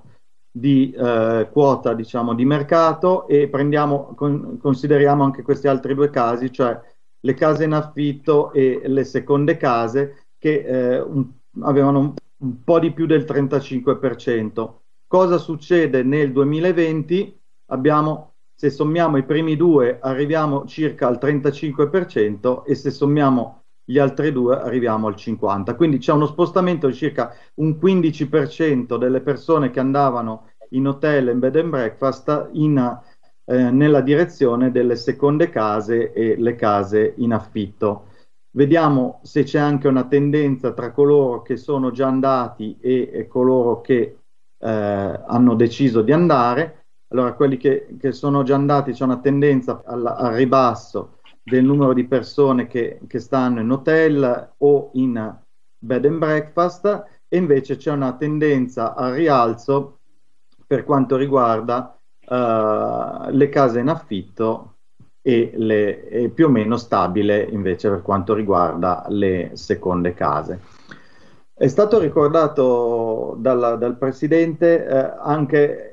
di 0.53 0.91
eh, 0.91 1.49
quota 1.51 1.95
diciamo, 1.95 2.35
di 2.35 2.45
mercato 2.45 3.27
e 3.27 3.49
prendiamo, 3.49 4.13
con, 4.15 4.59
consideriamo 4.61 5.25
anche 5.25 5.41
questi 5.41 5.67
altri 5.67 5.95
due 5.95 6.11
casi, 6.11 6.53
cioè 6.53 6.79
le 7.21 7.33
case 7.33 7.65
in 7.65 7.73
affitto 7.73 8.53
e 8.53 8.83
le 8.85 9.05
seconde 9.05 9.57
case 9.57 10.27
che 10.37 10.63
eh, 10.63 11.01
un, 11.01 11.27
avevano 11.63 11.99
un, 12.01 12.15
un 12.37 12.63
po' 12.63 12.79
di 12.79 12.93
più 12.93 13.07
del 13.07 13.23
35%. 13.23 14.73
Cosa 15.07 15.39
succede 15.39 16.03
nel 16.03 16.33
2020? 16.33 17.41
Abbiamo 17.71 18.30
se 18.61 18.69
sommiamo 18.69 19.17
i 19.17 19.23
primi 19.23 19.57
due 19.57 20.01
arriviamo 20.03 20.67
circa 20.67 21.07
al 21.07 21.19
35% 21.19 22.65
e 22.67 22.75
se 22.75 22.91
sommiamo 22.91 23.63
gli 23.83 23.99
altri 23.99 24.33
due 24.33 24.61
arriviamo 24.61 25.07
al 25.07 25.15
50%. 25.15 25.75
Quindi 25.75 25.97
c'è 25.97 26.13
uno 26.13 26.27
spostamento 26.27 26.87
di 26.87 26.93
circa 26.93 27.35
un 27.55 27.79
15% 27.83 28.99
delle 28.99 29.23
persone 29.23 29.71
che 29.71 29.81
andavano 29.81 30.51
in 30.73 30.89
hotel 30.89 31.29
in 31.29 31.39
bed 31.39 31.57
and 31.57 31.71
breakfast 31.71 32.51
in, 32.53 33.01
eh, 33.47 33.71
nella 33.71 34.03
direzione 34.03 34.71
delle 34.71 34.97
seconde 34.97 35.49
case 35.49 36.13
e 36.13 36.37
le 36.37 36.55
case 36.55 37.15
in 37.17 37.33
affitto. 37.33 38.09
Vediamo 38.51 39.21
se 39.23 39.43
c'è 39.45 39.59
anche 39.59 39.89
una 39.89 40.05
tendenza 40.05 40.73
tra 40.73 40.93
coloro 40.93 41.41
che 41.41 41.57
sono 41.57 41.93
già 41.93 42.09
andati 42.09 42.77
e, 42.79 43.09
e 43.11 43.27
coloro 43.27 43.81
che 43.81 44.19
eh, 44.59 44.69
hanno 44.69 45.55
deciso 45.55 46.03
di 46.03 46.13
andare 46.13 46.80
allora, 47.13 47.33
quelli 47.33 47.57
che, 47.57 47.89
che 47.99 48.13
sono 48.13 48.45
già 48.45 48.55
andati 48.55 48.93
c'è 48.93 49.03
una 49.03 49.19
tendenza 49.19 49.83
al, 49.85 50.07
al, 50.07 50.35
ribasso 50.35 51.19
del 51.43 51.65
numero 51.65 51.93
di 51.93 52.07
persone 52.07 52.69
che, 52.69 53.01
che 53.09 53.19
stanno 53.19 53.61
in 53.61 53.71
hotel 53.71 54.53
o 54.59 54.91
in 54.95 55.39
bed 55.77 56.05
and 56.05 56.19
breakfast 56.19 57.05
e 57.27 57.37
invece 57.37 57.77
c'è 57.77 57.91
una 57.91 58.15
tendenza 58.15 58.95
al 58.95 59.15
rialzo 59.15 59.99
per 60.65 60.85
quanto 60.85 61.17
riguarda 61.17 61.99
uh, 62.29 63.29
le 63.31 63.49
case 63.49 63.81
in 63.81 63.89
affitto 63.89 64.77
e, 65.21 65.51
le, 65.55 66.09
e, 66.09 66.29
più 66.29 66.47
o 66.47 66.49
meno 66.49 66.77
stabile 66.77 67.43
invece 67.43 67.89
per 67.89 68.03
quanto 68.03 68.35
riguarda 68.35 69.05
le 69.09 69.51
seconde 69.55 70.15
case. 70.15 70.61
È 71.53 71.67
stato 71.67 71.99
ricordato 71.99 73.35
dalla, 73.39 73.75
dal 73.75 73.99
Presidente 73.99 74.87
eh, 74.87 75.15
anche 75.19 75.90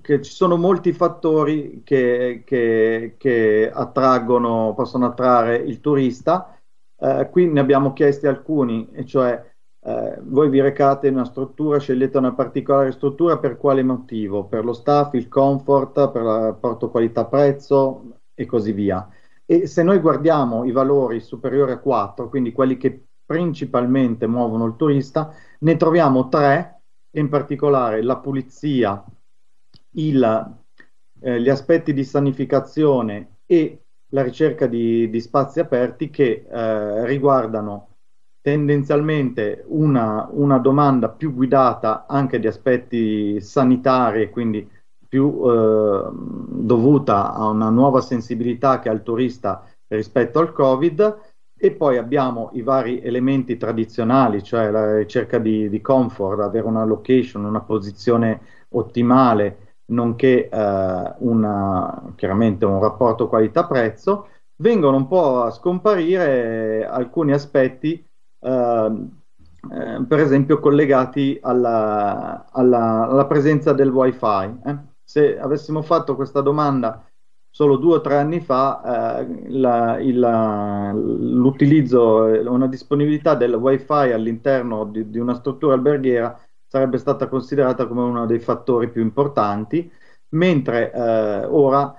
che 0.00 0.22
ci 0.22 0.32
sono 0.32 0.56
molti 0.56 0.92
fattori 0.92 1.82
che, 1.84 2.42
che, 2.44 3.14
che 3.16 3.70
attraggono, 3.72 4.74
possono 4.74 5.06
attrarre 5.06 5.56
il 5.56 5.80
turista. 5.80 6.56
Eh, 6.96 7.28
qui 7.30 7.46
ne 7.46 7.60
abbiamo 7.60 7.92
chiesti 7.92 8.26
alcuni, 8.26 8.88
e 8.92 9.04
cioè 9.04 9.44
eh, 9.80 10.18
voi 10.22 10.48
vi 10.50 10.60
recate 10.60 11.08
in 11.08 11.14
una 11.14 11.24
struttura, 11.24 11.78
scegliete 11.78 12.18
una 12.18 12.34
particolare 12.34 12.92
struttura 12.92 13.38
per 13.38 13.56
quale 13.56 13.82
motivo? 13.82 14.44
Per 14.44 14.64
lo 14.64 14.72
staff, 14.72 15.14
il 15.14 15.28
comfort, 15.28 16.10
per 16.10 16.22
il 16.22 16.28
rapporto 16.28 16.90
qualità-prezzo 16.90 18.20
e 18.34 18.46
così 18.46 18.72
via. 18.72 19.08
E 19.46 19.66
se 19.66 19.82
noi 19.82 19.98
guardiamo 19.98 20.64
i 20.64 20.72
valori 20.72 21.20
superiori 21.20 21.72
a 21.72 21.78
4, 21.78 22.28
quindi 22.28 22.52
quelli 22.52 22.76
che 22.76 23.04
principalmente 23.24 24.26
muovono 24.26 24.66
il 24.66 24.76
turista, 24.76 25.32
ne 25.60 25.76
troviamo 25.76 26.28
tre, 26.28 26.82
in 27.12 27.28
particolare 27.28 28.02
la 28.02 28.18
pulizia, 28.18 29.02
il, 29.92 30.56
eh, 31.20 31.40
gli 31.40 31.48
aspetti 31.48 31.92
di 31.92 32.04
sanificazione 32.04 33.38
e 33.46 33.82
la 34.10 34.22
ricerca 34.22 34.66
di, 34.66 35.08
di 35.10 35.20
spazi 35.20 35.60
aperti 35.60 36.10
che 36.10 36.46
eh, 36.50 37.06
riguardano 37.06 37.96
tendenzialmente 38.40 39.64
una, 39.66 40.28
una, 40.30 40.58
domanda 40.58 41.10
più 41.10 41.34
guidata 41.34 42.06
anche 42.06 42.38
di 42.38 42.46
aspetti 42.46 43.40
sanitari 43.40 44.30
quindi 44.30 44.66
più 45.08 45.40
eh, 45.44 46.10
dovuta 46.12 47.32
a 47.32 47.46
una 47.48 47.70
nuova 47.70 48.00
sensibilità 48.00 48.78
che 48.78 48.88
ha 48.90 48.92
il 48.92 49.02
turista 49.02 49.64
rispetto 49.88 50.38
al 50.38 50.52
Covid. 50.52 51.18
E 51.60 51.72
poi 51.72 51.96
abbiamo 51.96 52.50
i 52.52 52.62
vari 52.62 53.00
elementi 53.00 53.56
tradizionali, 53.56 54.44
cioè 54.44 54.70
la 54.70 54.96
ricerca 54.96 55.38
di, 55.38 55.68
di 55.68 55.80
comfort, 55.80 56.38
avere 56.40 56.66
una 56.66 56.84
location, 56.84 57.44
una 57.44 57.62
posizione 57.62 58.40
ottimale, 58.70 59.67
nonché 59.88 60.48
eh, 60.48 61.14
una, 61.18 62.12
chiaramente 62.16 62.64
un 62.64 62.80
rapporto 62.80 63.28
qualità-prezzo, 63.28 64.28
vengono 64.56 64.96
un 64.96 65.06
po' 65.06 65.42
a 65.42 65.50
scomparire 65.50 66.86
alcuni 66.86 67.32
aspetti, 67.32 68.04
eh, 68.40 69.06
eh, 69.70 70.04
per 70.06 70.20
esempio 70.20 70.60
collegati 70.60 71.38
alla, 71.42 72.46
alla, 72.50 73.08
alla 73.08 73.26
presenza 73.26 73.72
del 73.72 73.90
wifi. 73.90 74.60
Eh. 74.64 74.78
Se 75.04 75.38
avessimo 75.38 75.82
fatto 75.82 76.16
questa 76.16 76.40
domanda 76.40 77.04
solo 77.50 77.76
due 77.76 77.96
o 77.96 78.00
tre 78.00 78.18
anni 78.18 78.40
fa, 78.40 79.20
eh, 79.20 79.50
la, 79.50 79.98
il, 80.00 80.18
l'utilizzo, 80.18 82.24
una 82.46 82.66
disponibilità 82.66 83.34
del 83.34 83.54
wifi 83.54 84.12
all'interno 84.12 84.84
di, 84.84 85.08
di 85.08 85.18
una 85.18 85.34
struttura 85.34 85.74
alberghiera 85.74 86.38
sarebbe 86.68 86.98
stata 86.98 87.28
considerata 87.28 87.86
come 87.86 88.02
uno 88.02 88.26
dei 88.26 88.38
fattori 88.38 88.90
più 88.90 89.02
importanti, 89.02 89.90
mentre 90.30 90.92
eh, 90.92 91.44
ora, 91.46 91.94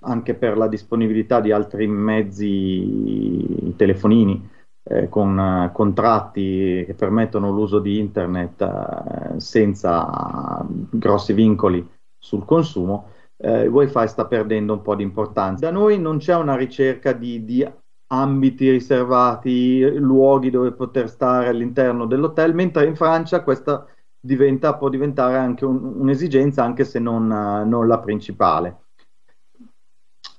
anche 0.00 0.34
per 0.34 0.56
la 0.56 0.66
disponibilità 0.66 1.40
di 1.40 1.52
altri 1.52 1.86
mezzi 1.86 3.74
telefonini, 3.76 4.54
eh, 4.88 5.08
con 5.08 5.36
uh, 5.36 5.72
contratti 5.72 6.84
che 6.86 6.94
permettono 6.94 7.50
l'uso 7.50 7.80
di 7.80 7.98
internet 7.98 8.60
uh, 8.60 9.36
senza 9.38 10.64
grossi 10.90 11.32
vincoli 11.32 11.84
sul 12.16 12.44
consumo, 12.44 13.10
uh, 13.38 13.62
il 13.62 13.68
wifi 13.68 14.06
sta 14.06 14.26
perdendo 14.26 14.74
un 14.74 14.82
po' 14.82 14.94
di 14.94 15.02
importanza. 15.02 15.66
Da 15.66 15.72
noi 15.72 15.98
non 15.98 16.18
c'è 16.18 16.36
una 16.36 16.54
ricerca 16.54 17.12
di, 17.12 17.44
di 17.44 17.68
ambiti 18.12 18.70
riservati, 18.70 19.82
luoghi 19.98 20.50
dove 20.50 20.70
poter 20.70 21.08
stare 21.08 21.48
all'interno 21.48 22.06
dell'hotel, 22.06 22.54
mentre 22.54 22.86
in 22.86 22.94
Francia 22.94 23.42
questa 23.42 23.86
diventa, 24.26 24.74
può 24.74 24.90
diventare 24.90 25.36
anche 25.36 25.64
un, 25.64 25.82
un'esigenza, 26.00 26.62
anche 26.62 26.84
se 26.84 26.98
non, 26.98 27.26
non, 27.26 27.86
la 27.86 27.98
principale. 27.98 28.82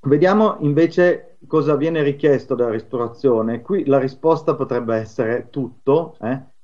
Vediamo 0.01 0.57
invece 0.59 1.37
cosa 1.47 1.75
viene 1.75 2.03
richiesto 2.03 2.53
dalla 2.53 2.71
ristorazione. 2.71 3.61
Qui 3.61 3.85
la 3.85 3.97
risposta 3.97 4.53
potrebbe 4.53 4.95
essere 4.95 5.47
tutto. 5.49 6.15
Eh? 6.21 6.55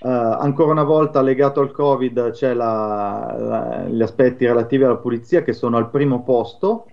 Uh, 0.00 0.08
ancora 0.08 0.72
una 0.72 0.82
volta 0.82 1.22
legato 1.22 1.60
al 1.60 1.70
Covid 1.70 2.32
c'è 2.32 2.54
la, 2.54 3.36
la, 3.38 3.84
gli 3.86 4.02
aspetti 4.02 4.44
relativi 4.44 4.82
alla 4.82 4.96
pulizia 4.96 5.44
che 5.44 5.52
sono 5.52 5.76
al 5.76 5.90
primo 5.90 6.24
posto, 6.24 6.86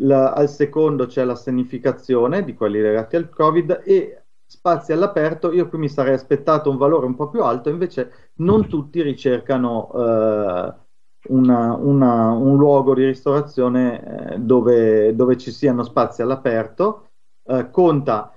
la, 0.00 0.32
al 0.32 0.48
secondo 0.48 1.06
c'è 1.06 1.22
la 1.22 1.36
sanificazione 1.36 2.44
di 2.44 2.54
quelli 2.54 2.80
legati 2.80 3.14
al 3.14 3.28
Covid 3.28 3.82
e 3.84 4.17
spazi 4.48 4.92
all'aperto, 4.92 5.52
io 5.52 5.68
qui 5.68 5.78
mi 5.78 5.90
sarei 5.90 6.14
aspettato 6.14 6.70
un 6.70 6.78
valore 6.78 7.04
un 7.04 7.14
po' 7.14 7.28
più 7.28 7.42
alto, 7.42 7.68
invece 7.68 8.32
non 8.36 8.66
tutti 8.66 9.02
ricercano 9.02 9.92
eh, 9.92 10.74
una, 11.28 11.74
una, 11.74 12.30
un 12.30 12.56
luogo 12.56 12.94
di 12.94 13.04
ristorazione 13.04 14.32
eh, 14.32 14.38
dove, 14.38 15.14
dove, 15.14 15.36
ci 15.36 15.50
siano 15.52 15.84
spazi 15.84 16.22
all'aperto. 16.22 17.10
Eh, 17.44 17.70
conta 17.70 18.32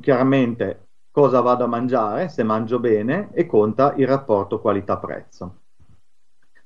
chiaramente 0.00 0.88
cosa 1.10 1.40
vado 1.40 1.64
a 1.64 1.68
mangiare, 1.68 2.28
se 2.30 2.42
mangio 2.42 2.80
bene, 2.80 3.28
e 3.34 3.44
conta 3.46 3.94
il 3.96 4.06
rapporto 4.06 4.60
qualità-prezzo. 4.60 5.58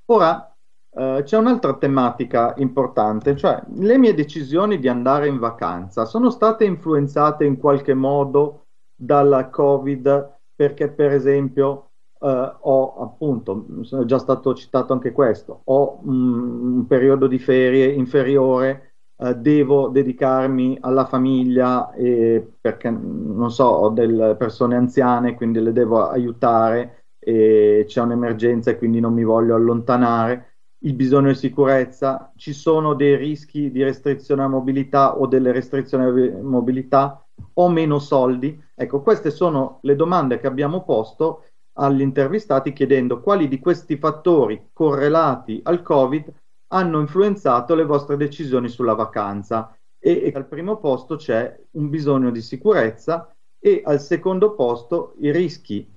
Ora, 0.07 0.57
eh, 0.91 1.23
c'è 1.25 1.37
un'altra 1.37 1.75
tematica 1.77 2.55
importante, 2.59 3.37
cioè 3.37 3.61
le 3.75 3.99
mie 3.99 4.15
decisioni 4.15 4.79
di 4.79 4.89
andare 4.89 5.27
in 5.27 5.39
vacanza 5.39 6.05
sono 6.05 6.31
state 6.31 6.65
influenzate 6.65 7.45
in 7.45 7.59
qualche 7.59 7.95
modo 7.95 8.68
dalla 8.99 9.49
Covid 9.49 10.37
perché 10.55 10.91
per 10.91 11.13
esempio 11.13 11.91
eh, 12.21 12.57
ho 12.61 13.03
appunto, 13.03 13.65
è 14.01 14.05
già 14.05 14.19
stato 14.19 14.55
citato 14.55 14.93
anche 14.93 15.13
questo, 15.13 15.61
ho 15.65 16.01
un, 16.03 16.75
un 16.79 16.87
periodo 16.87 17.29
di 17.29 17.39
ferie 17.39 17.87
inferiore, 17.93 18.95
eh, 19.17 19.35
devo 19.37 19.89
dedicarmi 19.89 20.79
alla 20.81 21.07
famiglia 21.07 21.93
eh, 21.93 22.45
perché 22.61 22.91
non 22.91 23.51
so, 23.53 23.65
ho 23.65 23.89
delle 23.91 24.35
persone 24.37 24.75
anziane, 24.77 25.35
quindi 25.35 25.61
le 25.61 25.73
devo 25.73 26.09
aiutare 26.09 27.05
e 27.19 27.85
c'è 27.87 28.01
un'emergenza 28.01 28.71
e 28.71 28.79
quindi 28.79 29.01
non 29.01 29.13
mi 29.13 29.25
voglio 29.25 29.55
allontanare 29.55 30.59
il 30.83 30.95
bisogno 30.95 31.29
di 31.29 31.35
sicurezza, 31.35 32.33
ci 32.37 32.53
sono 32.53 32.95
dei 32.95 33.17
rischi 33.17 33.71
di 33.71 33.83
restrizione 33.83 34.43
alla 34.43 34.51
mobilità 34.51 35.19
o 35.19 35.27
delle 35.27 35.51
restrizioni 35.53 36.05
alla 36.05 36.43
mobilità 36.43 37.25
o 37.55 37.69
meno 37.69 37.99
soldi? 37.99 38.61
Ecco, 38.81 39.03
queste 39.03 39.31
sono 39.31 39.81
le 39.83 39.97
domande 39.97 40.39
che 40.39 40.47
abbiamo 40.47 40.85
posto 40.85 41.47
agli 41.81 42.01
intervistati 42.01 42.73
chiedendo 42.73 43.21
quali 43.21 43.49
di 43.49 43.59
questi 43.59 43.97
fattori 43.97 44.69
correlati 44.73 45.61
al 45.65 45.83
Covid 45.83 46.33
hanno 46.69 47.01
influenzato 47.01 47.75
le 47.75 47.85
vostre 47.85 48.17
decisioni 48.17 48.69
sulla 48.69 48.95
vacanza. 48.95 49.77
E, 49.99 50.23
e 50.27 50.33
al 50.33 50.47
primo 50.47 50.77
posto 50.79 51.17
c'è 51.17 51.61
un 51.73 51.89
bisogno 51.89 52.31
di 52.31 52.41
sicurezza 52.41 53.35
e 53.59 53.83
al 53.85 54.01
secondo 54.01 54.55
posto 54.55 55.15
i 55.19 55.33
rischi 55.33 55.93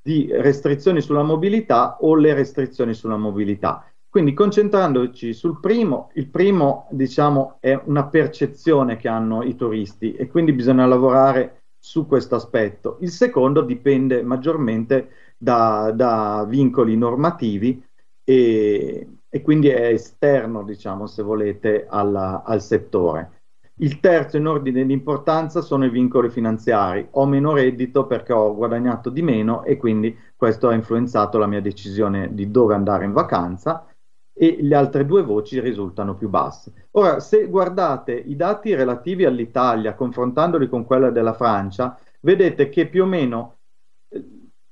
di 0.00 0.28
restrizioni 0.30 1.00
sulla 1.00 1.24
mobilità 1.24 1.96
o 2.00 2.14
le 2.14 2.32
restrizioni 2.32 2.94
sulla 2.94 3.16
mobilità. 3.16 3.84
Quindi 4.08 4.34
concentrandoci 4.34 5.32
sul 5.32 5.58
primo, 5.58 6.10
il 6.14 6.28
primo 6.28 6.86
diciamo 6.90 7.56
è 7.58 7.80
una 7.84 8.06
percezione 8.06 8.96
che 8.96 9.08
hanno 9.08 9.42
i 9.42 9.56
turisti 9.56 10.14
e 10.14 10.28
quindi 10.28 10.52
bisogna 10.52 10.86
lavorare 10.86 11.59
su 11.80 12.06
questo 12.06 12.36
aspetto. 12.36 12.98
Il 13.00 13.10
secondo 13.10 13.62
dipende 13.62 14.22
maggiormente 14.22 15.32
da, 15.36 15.90
da 15.92 16.44
vincoli 16.46 16.96
normativi 16.96 17.82
e, 18.22 19.08
e, 19.28 19.42
quindi 19.42 19.68
è 19.68 19.86
esterno, 19.86 20.62
diciamo, 20.62 21.06
se 21.06 21.22
volete, 21.22 21.86
alla, 21.88 22.42
al 22.44 22.60
settore. 22.60 23.38
Il 23.80 23.98
terzo 23.98 24.36
in 24.36 24.46
ordine 24.46 24.84
di 24.84 24.92
importanza 24.92 25.62
sono 25.62 25.86
i 25.86 25.90
vincoli 25.90 26.28
finanziari. 26.28 27.08
Ho 27.12 27.24
meno 27.24 27.54
reddito 27.54 28.06
perché 28.06 28.34
ho 28.34 28.54
guadagnato 28.54 29.08
di 29.08 29.22
meno 29.22 29.64
e 29.64 29.78
quindi 29.78 30.14
questo 30.36 30.68
ha 30.68 30.74
influenzato 30.74 31.38
la 31.38 31.46
mia 31.46 31.62
decisione 31.62 32.34
di 32.34 32.50
dove 32.50 32.74
andare 32.74 33.06
in 33.06 33.12
vacanza 33.12 33.89
e 34.42 34.56
le 34.62 34.74
altre 34.74 35.04
due 35.04 35.22
voci 35.22 35.60
risultano 35.60 36.14
più 36.14 36.30
basse. 36.30 36.88
Ora, 36.92 37.20
se 37.20 37.46
guardate 37.46 38.12
i 38.12 38.36
dati 38.36 38.74
relativi 38.74 39.26
all'Italia, 39.26 39.94
confrontandoli 39.94 40.66
con 40.66 40.86
quelli 40.86 41.12
della 41.12 41.34
Francia, 41.34 41.98
vedete 42.20 42.70
che 42.70 42.86
più 42.88 43.02
o 43.02 43.06
meno 43.06 43.58
eh, 44.08 44.24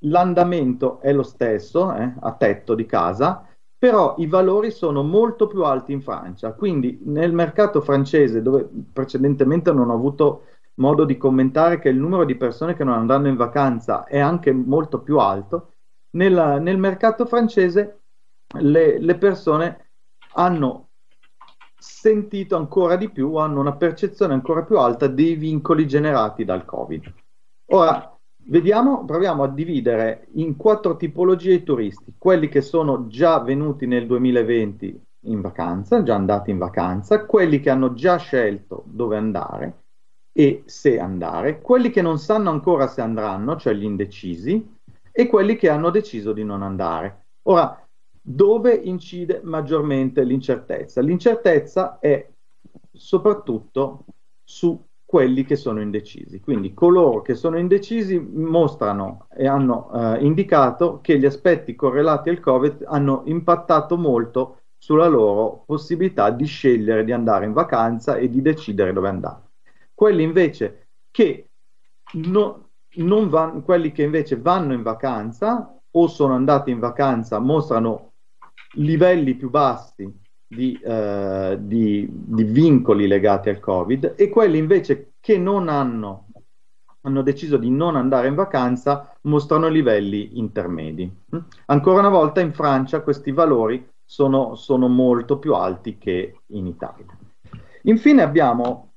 l'andamento 0.05 1.01
è 1.01 1.13
lo 1.13 1.23
stesso, 1.23 1.95
eh, 1.95 2.15
a 2.19 2.33
tetto 2.33 2.75
di 2.75 2.87
casa, 2.87 3.47
però 3.77 4.15
i 4.17 4.27
valori 4.27 4.71
sono 4.71 5.03
molto 5.03 5.47
più 5.47 5.63
alti 5.65 5.93
in 5.93 6.01
Francia. 6.01 6.55
Quindi 6.55 7.03
nel 7.05 7.35
mercato 7.35 7.83
francese, 7.83 8.41
dove 8.41 8.67
precedentemente 8.91 9.71
non 9.71 9.91
ho 9.91 9.95
avuto 9.95 10.45
modo 10.77 11.05
di 11.05 11.19
commentare 11.19 11.79
che 11.79 11.91
il 11.91 11.99
numero 11.99 12.25
di 12.25 12.37
persone 12.37 12.75
che 12.75 12.85
non 12.85 12.95
andranno 12.95 13.29
in 13.29 13.37
vacanza 13.37 14.05
è 14.05 14.19
anche 14.19 14.51
molto 14.51 15.01
più 15.01 15.19
alto, 15.19 15.75
nella, 16.13 16.59
nel 16.59 16.79
mercato 16.79 17.27
francese 17.27 17.98
le, 18.61 18.99
le 18.99 19.17
persone 19.17 19.91
hanno 20.35 20.89
sentito 21.79 22.57
ancora 22.57 22.97
di 22.97 23.11
più, 23.11 23.35
hanno 23.37 23.61
una 23.61 23.77
percezione 23.77 24.35
ancora 24.35 24.65
più 24.65 24.79
alta 24.79 25.07
dei 25.07 25.35
vincoli 25.35 25.87
generati 25.87 26.45
dal 26.45 26.65
Covid. 26.65 27.13
Ora, 27.73 28.19
vediamo, 28.47 29.05
proviamo 29.05 29.43
a 29.43 29.49
dividere 29.49 30.29
in 30.35 30.57
quattro 30.57 30.97
tipologie 30.97 31.55
i 31.55 31.63
turisti, 31.63 32.15
quelli 32.17 32.49
che 32.49 32.63
sono 32.63 33.07
già 33.07 33.41
venuti 33.41 33.87
nel 33.87 34.07
2020 34.07 35.03
in 35.27 35.41
vacanza, 35.41 36.03
già 36.03 36.15
andati 36.15 36.51
in 36.51 36.59
vacanza, 36.59 37.25
quelli 37.27 37.61
che 37.61 37.71
hanno 37.71 37.93
già 37.93 38.17
scelto 38.17 38.85
dove 38.87 39.17
andare 39.17 39.83
e 40.33 40.63
se 40.67 40.99
andare, 40.99 41.61
quelli 41.61 41.91
che 41.91 42.01
non 42.01 42.19
sanno 42.19 42.51
ancora 42.51 42.87
se 42.87 43.01
andranno, 43.01 43.57
cioè 43.57 43.75
gli 43.75 43.85
indecisi, 43.85 44.77
e 45.11 45.27
quelli 45.27 45.57
che 45.57 45.69
hanno 45.69 45.91
deciso 45.91 46.33
di 46.33 46.45
non 46.45 46.63
andare. 46.63 47.25
Ora, 47.49 47.88
dove 48.31 48.75
incide 48.75 49.41
maggiormente 49.43 50.23
l'incertezza? 50.23 51.01
L'incertezza 51.01 51.99
è 51.99 52.29
soprattutto 52.93 54.05
su 54.45 54.85
quelli 55.03 55.45
che 55.45 55.57
sono 55.57 55.81
indecisi. 55.81 56.38
Quindi 56.38 56.75
coloro 56.75 57.23
che 57.23 57.35
sono 57.35 57.57
indecisi 57.57 58.19
mostrano 58.19 59.29
e 59.35 59.47
hanno 59.47 59.91
eh, 59.91 60.25
indicato 60.27 61.01
che 61.01 61.19
gli 61.19 61.25
aspetti 61.25 61.75
correlati 61.75 62.29
al 62.29 62.41
Covid 62.41 62.85
hanno 62.87 63.23
impattato 63.25 63.97
molto 63.97 64.61
sulla 64.77 65.09
loro 65.09 65.62
possibilità 65.64 66.29
di 66.29 66.45
scegliere 66.45 67.05
di 67.05 67.12
andare 67.12 67.47
in 67.47 67.55
vacanza 67.55 68.17
e 68.17 68.29
di 68.29 68.43
decidere 68.43 68.93
dove 68.93 69.09
andare. 69.09 69.43
Quelli 69.95 70.23
invece 70.23 70.88
che, 71.11 71.49
no, 72.12 72.69
van, 73.29 73.62
quelli 73.62 73.91
che 73.91 74.03
invece 74.03 74.38
vanno 74.38 74.75
in 74.75 74.83
vacanza 74.83 75.75
o 75.91 76.07
sono 76.07 76.35
andati 76.35 76.71
in 76.71 76.79
vacanza 76.79 77.38
mostrano 77.38 78.08
livelli 78.79 79.35
più 79.35 79.51
bassi 79.51 80.11
di, 80.47 80.79
eh, 80.83 81.59
di, 81.61 82.09
di, 82.11 82.45
vincoli 82.45 83.07
legati 83.07 83.51
al 83.51 83.61
Covid 83.61 84.14
e 84.17 84.29
quelli 84.29 84.59
invece 84.59 85.12
che 85.21 85.37
non 85.37 85.69
hanno, 85.69 86.29
hanno 87.03 87.23
deciso 87.23 87.59
di 87.59 87.71
non 87.71 87.97
andare 87.97 88.29
in 88.29 88.35
vacanza 88.35 89.14
mostrano 89.23 89.69
livelli 89.69 90.38
intermedi. 90.38 91.11
Mm? 91.35 91.38
Ancora 91.67 91.99
una 91.99 92.09
volta 92.09 92.41
in 92.41 92.53
Francia 92.53 93.03
questi 93.03 93.31
valori 93.31 93.87
sono, 94.05 94.55
sono 94.55 94.88
molto 94.88 95.38
più 95.38 95.55
alti 95.55 95.99
che 95.99 96.41
in 96.47 96.67
Italia. 96.67 97.07
Infine 97.83 98.23
abbiamo 98.23 98.93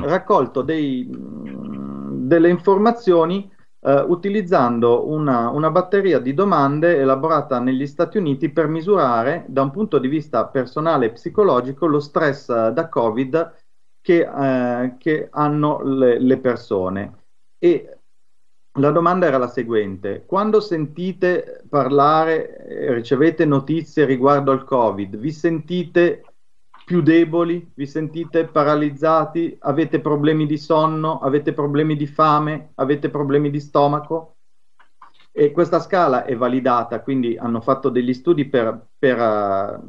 raccolto 0.00 0.62
dei, 0.62 1.08
mm, 1.08 2.26
delle 2.26 2.48
informazioni 2.48 3.48
eh, 3.80 4.00
utilizzando 4.00 5.08
una, 5.08 5.50
una, 5.50 5.70
batteria 5.70 6.18
di 6.18 6.34
domande 6.34 6.96
elaborata 6.96 7.60
negli 7.60 7.86
Stati 7.86 8.18
Uniti 8.18 8.50
per 8.50 8.66
misurare 8.66 9.44
da 9.48 9.62
un 9.62 9.70
punto 9.70 9.98
di 9.98 10.08
vista 10.08 10.46
personale 10.46 11.06
e 11.06 11.12
psicologico 11.12 11.86
lo 11.86 12.00
stress 12.00 12.48
eh, 12.48 12.72
da 12.72 12.88
Covid 12.88 13.54
che, 14.00 14.20
eh, 14.20 14.96
che 14.98 15.28
hanno 15.30 15.82
le, 15.82 16.18
le 16.18 16.38
persone. 16.38 17.24
E 17.58 17.98
la 18.78 18.90
domanda 18.90 19.26
era 19.26 19.38
la 19.38 19.48
seguente: 19.48 20.24
quando 20.26 20.60
sentite 20.60 21.64
parlare, 21.68 22.66
eh, 22.66 22.92
ricevete 22.94 23.44
notizie 23.44 24.04
riguardo 24.04 24.50
al 24.50 24.64
Covid, 24.64 25.16
vi 25.16 25.32
sentite 25.32 26.22
più 26.88 27.02
deboli, 27.02 27.70
vi 27.74 27.86
sentite 27.86 28.46
paralizzati, 28.46 29.54
avete 29.60 30.00
problemi 30.00 30.46
di 30.46 30.56
sonno, 30.56 31.18
avete 31.18 31.52
problemi 31.52 31.96
di 31.96 32.06
fame, 32.06 32.70
avete 32.76 33.10
problemi 33.10 33.50
di 33.50 33.60
stomaco. 33.60 34.36
E 35.30 35.52
questa 35.52 35.80
scala 35.80 36.24
è 36.24 36.34
validata, 36.34 37.02
quindi 37.02 37.36
hanno 37.36 37.60
fatto 37.60 37.90
degli 37.90 38.14
studi 38.14 38.46
per, 38.46 38.86
per, 38.98 39.82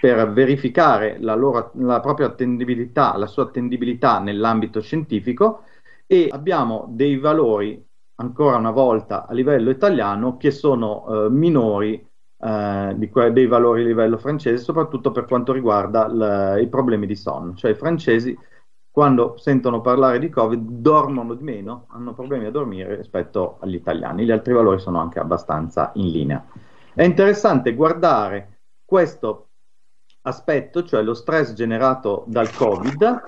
per 0.00 0.32
verificare 0.32 1.18
la, 1.20 1.34
loro, 1.34 1.72
la 1.74 2.00
propria 2.00 2.28
attendibilità, 2.28 3.14
la 3.18 3.26
sua 3.26 3.42
attendibilità 3.42 4.18
nell'ambito 4.18 4.80
scientifico 4.80 5.64
e 6.06 6.30
abbiamo 6.32 6.86
dei 6.88 7.18
valori 7.18 7.86
ancora 8.14 8.56
una 8.56 8.70
volta 8.70 9.26
a 9.26 9.34
livello 9.34 9.68
italiano 9.68 10.38
che 10.38 10.50
sono 10.50 11.04
uh, 11.04 11.30
minori 11.30 12.02
eh, 12.42 12.94
di 12.96 13.08
que- 13.08 13.32
dei 13.32 13.46
valori 13.46 13.82
a 13.82 13.86
livello 13.86 14.18
francese, 14.18 14.62
soprattutto 14.62 15.10
per 15.12 15.26
quanto 15.26 15.52
riguarda 15.52 16.06
l- 16.08 16.60
i 16.60 16.68
problemi 16.68 17.06
di 17.06 17.14
sonno. 17.14 17.54
Cioè 17.54 17.70
i 17.72 17.74
francesi 17.74 18.36
quando 18.90 19.36
sentono 19.38 19.80
parlare 19.80 20.18
di 20.18 20.28
Covid 20.28 20.60
dormono 20.68 21.34
di 21.34 21.42
meno, 21.42 21.86
hanno 21.90 22.12
problemi 22.12 22.46
a 22.46 22.50
dormire 22.50 22.96
rispetto 22.96 23.56
agli 23.60 23.74
italiani. 23.74 24.24
Gli 24.24 24.30
altri 24.30 24.52
valori 24.52 24.78
sono 24.80 25.00
anche 25.00 25.18
abbastanza 25.18 25.92
in 25.94 26.10
linea. 26.10 26.44
È 26.94 27.02
interessante 27.02 27.74
guardare 27.74 28.58
questo 28.84 29.48
aspetto, 30.22 30.84
cioè 30.84 31.02
lo 31.02 31.14
stress 31.14 31.52
generato 31.54 32.24
dal 32.26 32.52
Covid, 32.52 33.22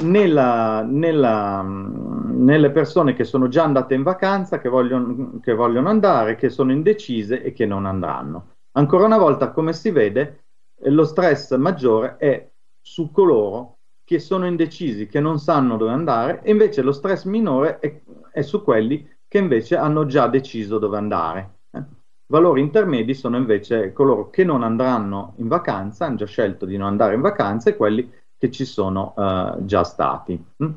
nella, 0.00 0.82
nella, 0.82 1.62
nelle 1.62 2.70
persone 2.70 3.14
che 3.14 3.24
sono 3.24 3.48
già 3.48 3.64
andate 3.64 3.94
in 3.94 4.02
vacanza, 4.02 4.60
che 4.60 4.68
vogliono, 4.68 5.38
che 5.42 5.54
vogliono 5.54 5.88
andare, 5.88 6.36
che 6.36 6.48
sono 6.48 6.72
indecise 6.72 7.42
e 7.42 7.52
che 7.52 7.66
non 7.66 7.86
andranno. 7.86 8.56
Ancora 8.72 9.04
una 9.04 9.18
volta, 9.18 9.50
come 9.50 9.72
si 9.72 9.90
vede, 9.90 10.44
lo 10.82 11.04
stress 11.04 11.56
maggiore 11.56 12.16
è 12.18 12.48
su 12.80 13.10
coloro 13.10 13.78
che 14.04 14.18
sono 14.18 14.46
indecisi, 14.46 15.06
che 15.06 15.20
non 15.20 15.38
sanno 15.38 15.76
dove 15.76 15.92
andare, 15.92 16.40
e 16.42 16.50
invece 16.50 16.80
lo 16.82 16.92
stress 16.92 17.24
minore 17.24 17.78
è, 17.78 18.00
è 18.32 18.42
su 18.42 18.62
quelli 18.62 19.06
che 19.26 19.38
invece 19.38 19.76
hanno 19.76 20.06
già 20.06 20.28
deciso 20.28 20.78
dove 20.78 20.96
andare. 20.96 21.58
Eh. 21.72 21.82
Valori 22.28 22.62
intermedi 22.62 23.12
sono 23.12 23.36
invece 23.36 23.92
coloro 23.92 24.30
che 24.30 24.44
non 24.44 24.62
andranno 24.62 25.34
in 25.36 25.48
vacanza, 25.48 26.06
hanno 26.06 26.16
già 26.16 26.26
scelto 26.26 26.64
di 26.64 26.76
non 26.78 26.86
andare 26.86 27.14
in 27.14 27.20
vacanza, 27.20 27.68
e 27.68 27.76
quelli 27.76 28.10
che 28.38 28.50
ci 28.50 28.64
sono 28.64 29.14
eh, 29.16 29.64
già 29.64 29.84
stati. 29.84 30.42
Mm? 30.62 30.72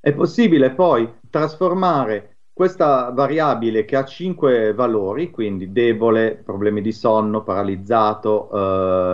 È 0.00 0.12
possibile 0.12 0.72
poi 0.72 1.08
trasformare 1.30 2.34
questa 2.54 3.10
variabile 3.10 3.84
che 3.84 3.96
ha 3.96 4.04
5 4.04 4.74
valori, 4.74 5.30
quindi 5.30 5.72
debole, 5.72 6.36
problemi 6.36 6.80
di 6.82 6.92
sonno, 6.92 7.42
paralizzato, 7.42 8.48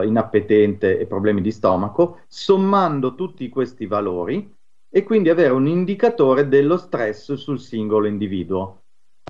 eh, 0.03 0.07
inappetente 0.07 0.99
e 0.99 1.07
problemi 1.07 1.41
di 1.41 1.51
stomaco, 1.51 2.21
sommando 2.29 3.15
tutti 3.15 3.49
questi 3.49 3.87
valori 3.87 4.55
e 4.91 5.03
quindi 5.05 5.31
avere 5.31 5.55
un 5.55 5.67
indicatore 5.67 6.49
dello 6.49 6.77
stress 6.77 7.33
sul 7.35 7.59
singolo 7.59 8.07
individuo. 8.07 8.83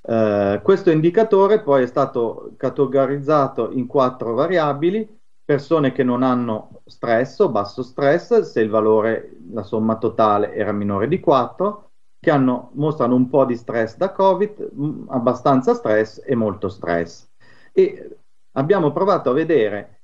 Eh, 0.02 0.60
questo 0.62 0.90
indicatore 0.90 1.62
poi 1.62 1.84
è 1.84 1.86
stato 1.86 2.54
categorizzato 2.56 3.70
in 3.70 3.86
quattro 3.86 4.34
variabili, 4.34 5.19
persone 5.50 5.90
che 5.90 6.04
non 6.04 6.22
hanno 6.22 6.82
stress 6.84 7.40
o 7.40 7.48
basso 7.48 7.82
stress, 7.82 8.38
se 8.42 8.60
il 8.60 8.70
valore, 8.70 9.36
la 9.50 9.64
somma 9.64 9.98
totale 9.98 10.54
era 10.54 10.70
minore 10.70 11.08
di 11.08 11.18
4, 11.18 11.90
che 12.20 12.30
hanno, 12.30 12.70
mostrano 12.74 13.16
un 13.16 13.28
po' 13.28 13.44
di 13.44 13.56
stress 13.56 13.96
da 13.96 14.12
Covid, 14.12 14.70
mm, 14.72 15.08
abbastanza 15.08 15.74
stress 15.74 16.22
e 16.24 16.36
molto 16.36 16.68
stress. 16.68 17.28
E 17.72 18.18
abbiamo 18.52 18.92
provato 18.92 19.30
a 19.30 19.32
vedere 19.32 20.02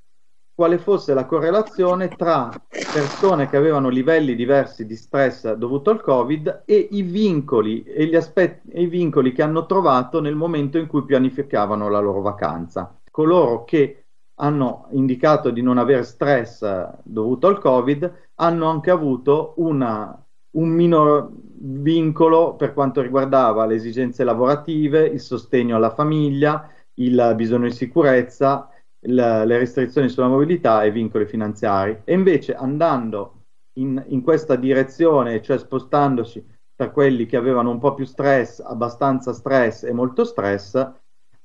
quale 0.52 0.78
fosse 0.78 1.14
la 1.14 1.26
correlazione 1.26 2.08
tra 2.08 2.50
persone 2.68 3.48
che 3.48 3.56
avevano 3.56 3.88
livelli 3.88 4.34
diversi 4.34 4.84
di 4.84 4.96
stress 4.96 5.52
dovuto 5.52 5.90
al 5.90 6.02
Covid 6.02 6.62
e 6.64 6.88
i 6.90 7.02
vincoli, 7.02 7.84
e 7.84 8.06
gli 8.06 8.16
aspetti, 8.16 8.68
e 8.70 8.82
i 8.82 8.86
vincoli 8.86 9.30
che 9.30 9.42
hanno 9.42 9.64
trovato 9.64 10.20
nel 10.20 10.34
momento 10.34 10.76
in 10.76 10.88
cui 10.88 11.04
pianificavano 11.04 11.88
la 11.88 12.00
loro 12.00 12.20
vacanza. 12.20 12.98
Coloro 13.12 13.62
che 13.62 14.05
hanno 14.38 14.88
indicato 14.90 15.50
di 15.50 15.62
non 15.62 15.78
avere 15.78 16.02
stress 16.04 16.64
dovuto 17.02 17.46
al 17.46 17.58
Covid 17.58 18.30
hanno 18.34 18.68
anche 18.68 18.90
avuto 18.90 19.54
una 19.56 20.20
un 20.56 20.68
minor 20.68 21.30
vincolo 21.58 22.54
per 22.56 22.72
quanto 22.72 23.00
riguardava 23.00 23.66
le 23.66 23.74
esigenze 23.74 24.24
lavorative, 24.24 25.06
il 25.06 25.20
sostegno 25.20 25.76
alla 25.76 25.94
famiglia, 25.94 26.70
il 26.94 27.32
bisogno 27.36 27.66
di 27.66 27.74
sicurezza, 27.74 28.68
il, 29.00 29.14
le 29.14 29.58
restrizioni 29.58 30.08
sulla 30.08 30.28
mobilità 30.28 30.82
e 30.82 30.88
i 30.88 30.92
vincoli 30.92 31.26
finanziari. 31.26 32.00
E 32.04 32.14
invece 32.14 32.54
andando 32.54 33.44
in, 33.78 34.02
in 34.08 34.22
questa 34.22 34.56
direzione, 34.56 35.42
cioè 35.42 35.58
spostandoci 35.58 36.44
tra 36.74 36.90
quelli 36.90 37.26
che 37.26 37.36
avevano 37.36 37.70
un 37.70 37.78
po' 37.78 37.94
più 37.94 38.04
stress, 38.04 38.60
abbastanza 38.60 39.32
stress 39.32 39.84
e 39.84 39.92
molto 39.92 40.24
stress, 40.24 40.74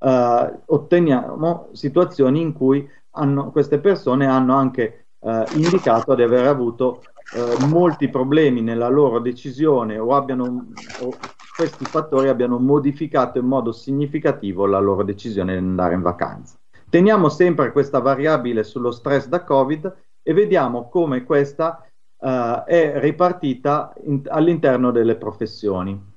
eh, 0.04 0.60
otteniamo 0.66 1.70
situazioni 1.74 2.42
in 2.42 2.54
cui 2.54 2.90
hanno, 3.12 3.52
queste 3.52 3.80
persone 3.80 4.26
hanno 4.26 4.56
anche 4.56 5.06
eh, 5.20 5.46
indicato 5.54 6.16
di 6.16 6.24
aver 6.24 6.48
avuto 6.48 7.04
eh, 7.34 7.66
molti 7.68 8.10
problemi 8.10 8.62
nella 8.62 8.90
loro 8.90 9.20
decisione 9.20 10.00
o, 10.00 10.16
abbiano, 10.16 10.72
o 11.02 11.16
questi 11.56 11.86
fattori 11.86 12.30
abbiano 12.30 12.58
modificato 12.58 13.38
in 13.38 13.46
modo 13.46 13.72
significativo 13.72 14.66
la 14.66 14.80
loro 14.80 15.04
decisione 15.04 15.54
di 15.54 15.60
andare 15.60 15.94
in 15.94 16.02
vacanza. 16.02 16.58
Teniamo 16.90 17.30
sempre 17.30 17.72
questa 17.72 18.00
variabile 18.00 18.64
sullo 18.64 18.92
stress 18.92 19.28
da 19.28 19.44
Covid 19.44 19.96
e 20.24 20.34
vediamo 20.34 20.90
come 20.90 21.24
questa 21.24 21.86
uh, 22.18 22.64
è 22.66 23.00
ripartita 23.00 23.94
in, 24.04 24.24
all'interno 24.28 24.92
delle 24.92 25.16
professioni. 25.16 26.10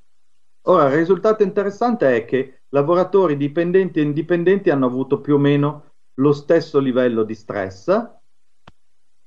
Ora, 0.67 0.89
il 0.89 0.95
risultato 0.95 1.43
interessante 1.43 2.17
è 2.17 2.25
che 2.25 2.63
lavoratori 2.75 3.37
dipendenti 3.37 4.01
e 4.01 4.03
indipendenti 4.03 4.69
hanno 4.69 4.87
avuto 4.87 5.21
più 5.21 5.37
o 5.37 5.39
meno 5.39 5.93
lo 6.15 6.33
stesso 6.33 6.81
livello 6.81 7.23
di 7.23 7.35
stress. 7.35 8.11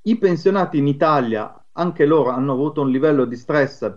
I 0.01 0.17
pensionati 0.17 0.77
in 0.77 0.87
Italia 0.87 1.65
anche 1.71 2.05
loro 2.05 2.29
hanno 2.29 2.51
avuto 2.51 2.81
un 2.81 2.91
livello 2.91 3.23
di 3.23 3.37
stress 3.37 3.89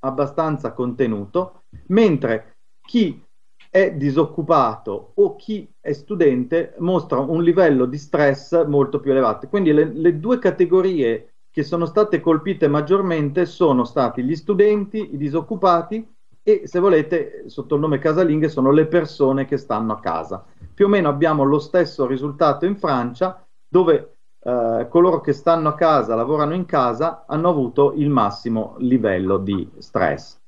abbastanza 0.00 0.72
contenuto, 0.72 1.62
mentre 1.86 2.58
chi 2.82 3.22
è 3.70 3.94
disoccupato 3.94 5.12
o 5.14 5.34
chi 5.34 5.66
è 5.80 5.92
studente 5.92 6.74
mostra 6.78 7.20
un 7.20 7.42
livello 7.42 7.86
di 7.86 7.96
stress 7.96 8.66
molto 8.66 9.00
più 9.00 9.12
elevato. 9.12 9.48
Quindi 9.48 9.72
le, 9.72 9.84
le 9.94 10.20
due 10.20 10.38
categorie 10.38 11.36
che 11.50 11.62
sono 11.62 11.86
state 11.86 12.20
colpite 12.20 12.68
maggiormente 12.68 13.46
sono 13.46 13.84
stati 13.84 14.22
gli 14.22 14.36
studenti, 14.36 15.14
i 15.14 15.16
disoccupati 15.16 16.13
e 16.46 16.62
se 16.66 16.78
volete 16.78 17.44
sotto 17.46 17.74
il 17.74 17.80
nome 17.80 17.98
casalinghe 17.98 18.50
sono 18.50 18.70
le 18.70 18.86
persone 18.86 19.46
che 19.46 19.56
stanno 19.56 19.94
a 19.94 20.00
casa. 20.00 20.44
Più 20.74 20.84
o 20.84 20.88
meno 20.88 21.08
abbiamo 21.08 21.42
lo 21.42 21.58
stesso 21.58 22.06
risultato 22.06 22.66
in 22.66 22.76
Francia 22.76 23.42
dove 23.66 24.16
eh, 24.40 24.86
coloro 24.90 25.22
che 25.22 25.32
stanno 25.32 25.70
a 25.70 25.74
casa, 25.74 26.14
lavorano 26.14 26.52
in 26.52 26.66
casa, 26.66 27.24
hanno 27.26 27.48
avuto 27.48 27.94
il 27.96 28.10
massimo 28.10 28.74
livello 28.78 29.38
di 29.38 29.66
stress. 29.78 30.38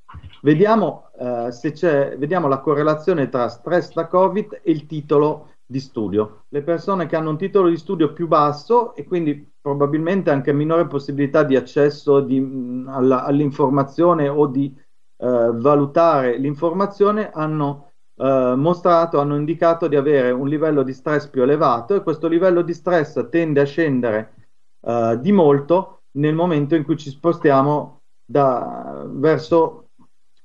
Vediamo, 0.43 1.09
eh, 1.17 1.51
se 1.51 1.71
c'è, 1.71 2.15
vediamo 2.15 2.47
la 2.47 2.59
correlazione 2.59 3.27
tra 3.27 3.49
stress 3.49 3.91
da 3.93 4.05
Covid 4.05 4.61
e 4.61 4.71
il 4.71 4.85
titolo 4.85 5.53
di 5.65 5.79
studio. 5.79 6.43
Le 6.49 6.61
persone 6.61 7.07
che 7.07 7.15
hanno 7.15 7.31
un 7.31 7.37
titolo 7.37 7.69
di 7.69 7.75
studio 7.75 8.13
più 8.13 8.27
basso 8.27 8.93
e 8.93 9.03
quindi 9.03 9.51
probabilmente 9.59 10.29
anche 10.29 10.53
minore 10.53 10.85
possibilità 10.85 11.43
di 11.43 11.55
accesso 11.55 12.21
di, 12.21 12.85
alla, 12.87 13.25
all'informazione 13.25 14.29
o 14.29 14.45
di 14.45 14.73
eh, 15.17 15.51
valutare 15.53 16.37
l'informazione 16.37 17.31
hanno 17.31 17.91
eh, 18.15 18.53
mostrato, 18.55 19.19
hanno 19.19 19.35
indicato 19.35 19.87
di 19.87 19.95
avere 19.95 20.31
un 20.31 20.47
livello 20.47 20.83
di 20.83 20.93
stress 20.93 21.27
più 21.27 21.43
elevato 21.43 21.95
e 21.95 22.01
questo 22.01 22.27
livello 22.27 22.61
di 22.61 22.73
stress 22.73 23.27
tende 23.29 23.61
a 23.61 23.65
scendere 23.65 24.33
eh, 24.81 25.17
di 25.19 25.31
molto 25.31 26.01
nel 26.17 26.33
momento 26.33 26.75
in 26.75 26.83
cui 26.83 26.97
ci 26.97 27.09
spostiamo 27.09 28.01
da, 28.25 29.05
verso 29.07 29.89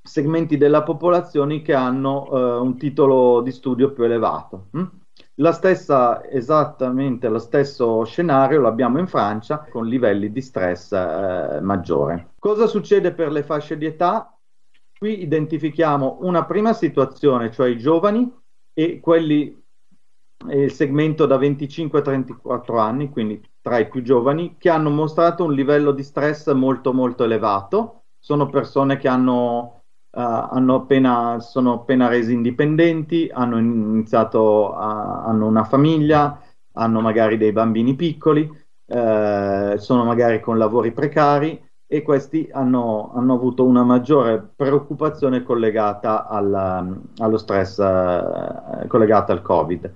segmenti 0.01 0.57
della 0.57 0.83
popolazione 0.83 1.61
che 1.61 1.73
hanno 1.73 2.29
eh, 2.29 2.57
un 2.59 2.77
titolo 2.77 3.41
di 3.41 3.51
studio 3.51 3.91
più 3.91 4.03
elevato. 4.03 4.67
Hm? 4.71 4.83
La 5.37 5.51
stessa, 5.51 6.23
esattamente 6.29 7.27
lo 7.27 7.39
stesso 7.39 8.03
scenario 8.03 8.59
lo 8.59 8.67
abbiamo 8.67 8.99
in 8.99 9.07
Francia 9.07 9.65
con 9.69 9.87
livelli 9.87 10.31
di 10.31 10.41
stress 10.41 10.91
eh, 10.91 11.59
maggiore. 11.61 12.33
Cosa 12.37 12.67
succede 12.67 13.13
per 13.13 13.31
le 13.31 13.43
fasce 13.43 13.77
di 13.77 13.85
età? 13.85 14.37
Qui 15.03 15.21
identifichiamo 15.21 16.19
una 16.21 16.45
prima 16.45 16.71
situazione, 16.71 17.51
cioè 17.51 17.67
i 17.67 17.77
giovani 17.77 18.33
e 18.71 19.01
quelli, 19.01 19.61
il 20.47 20.71
segmento 20.71 21.25
da 21.25 21.35
25 21.35 21.99
a 21.99 22.01
34 22.01 22.77
anni, 22.79 23.09
quindi 23.09 23.45
tra 23.59 23.79
i 23.79 23.89
più 23.89 24.01
giovani, 24.01 24.55
che 24.57 24.69
hanno 24.69 24.89
mostrato 24.89 25.43
un 25.43 25.51
livello 25.51 25.91
di 25.91 26.03
stress 26.03 26.49
molto 26.53 26.93
molto 26.93 27.25
elevato. 27.25 28.03
Sono 28.17 28.47
persone 28.47 28.95
che 28.95 29.09
hanno, 29.09 29.81
uh, 30.09 30.19
hanno 30.21 30.75
appena, 30.75 31.41
sono 31.41 31.73
appena 31.73 32.07
resi 32.07 32.31
indipendenti, 32.31 33.29
hanno 33.29 33.57
iniziato, 33.57 34.73
a, 34.73 35.25
hanno 35.25 35.47
una 35.47 35.65
famiglia, 35.65 36.41
hanno 36.75 37.01
magari 37.01 37.35
dei 37.35 37.51
bambini 37.51 37.93
piccoli, 37.95 38.43
uh, 38.43 39.75
sono 39.75 40.05
magari 40.05 40.39
con 40.39 40.57
lavori 40.57 40.93
precari 40.93 41.61
e 41.87 42.01
questi 42.01 42.49
hanno, 42.51 43.11
hanno 43.13 43.33
avuto 43.33 43.63
una 43.63 43.83
maggiore 43.83 44.43
preoccupazione 44.55 45.43
collegata 45.43 46.27
al, 46.27 47.01
allo 47.17 47.37
stress 47.37 47.79
eh, 47.79 48.87
collegata 48.87 49.31
al 49.31 49.41
Covid. 49.41 49.91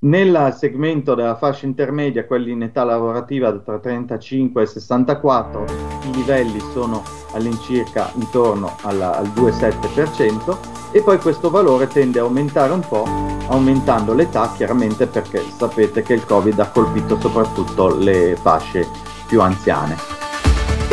Nel 0.00 0.52
segmento 0.56 1.14
della 1.14 1.36
fascia 1.36 1.66
intermedia, 1.66 2.26
quelli 2.26 2.50
in 2.50 2.62
età 2.62 2.82
lavorativa 2.82 3.52
tra 3.58 3.78
35 3.78 4.62
e 4.62 4.66
64, 4.66 5.64
i 6.06 6.14
livelli 6.14 6.58
sono 6.72 7.02
all'incirca 7.34 8.10
intorno 8.14 8.76
alla, 8.82 9.16
al 9.16 9.26
2,7% 9.28 10.90
e 10.90 11.02
poi 11.02 11.18
questo 11.18 11.50
valore 11.50 11.86
tende 11.86 12.18
a 12.18 12.22
aumentare 12.22 12.72
un 12.72 12.80
po' 12.86 13.04
aumentando 13.48 14.12
l'età 14.14 14.52
chiaramente 14.56 15.06
perché 15.06 15.40
sapete 15.56 16.02
che 16.02 16.14
il 16.14 16.24
Covid 16.24 16.58
ha 16.58 16.70
colpito 16.70 17.18
soprattutto 17.20 17.94
le 17.94 18.36
fasce 18.40 18.88
più 19.26 19.40
anziane. 19.40 20.21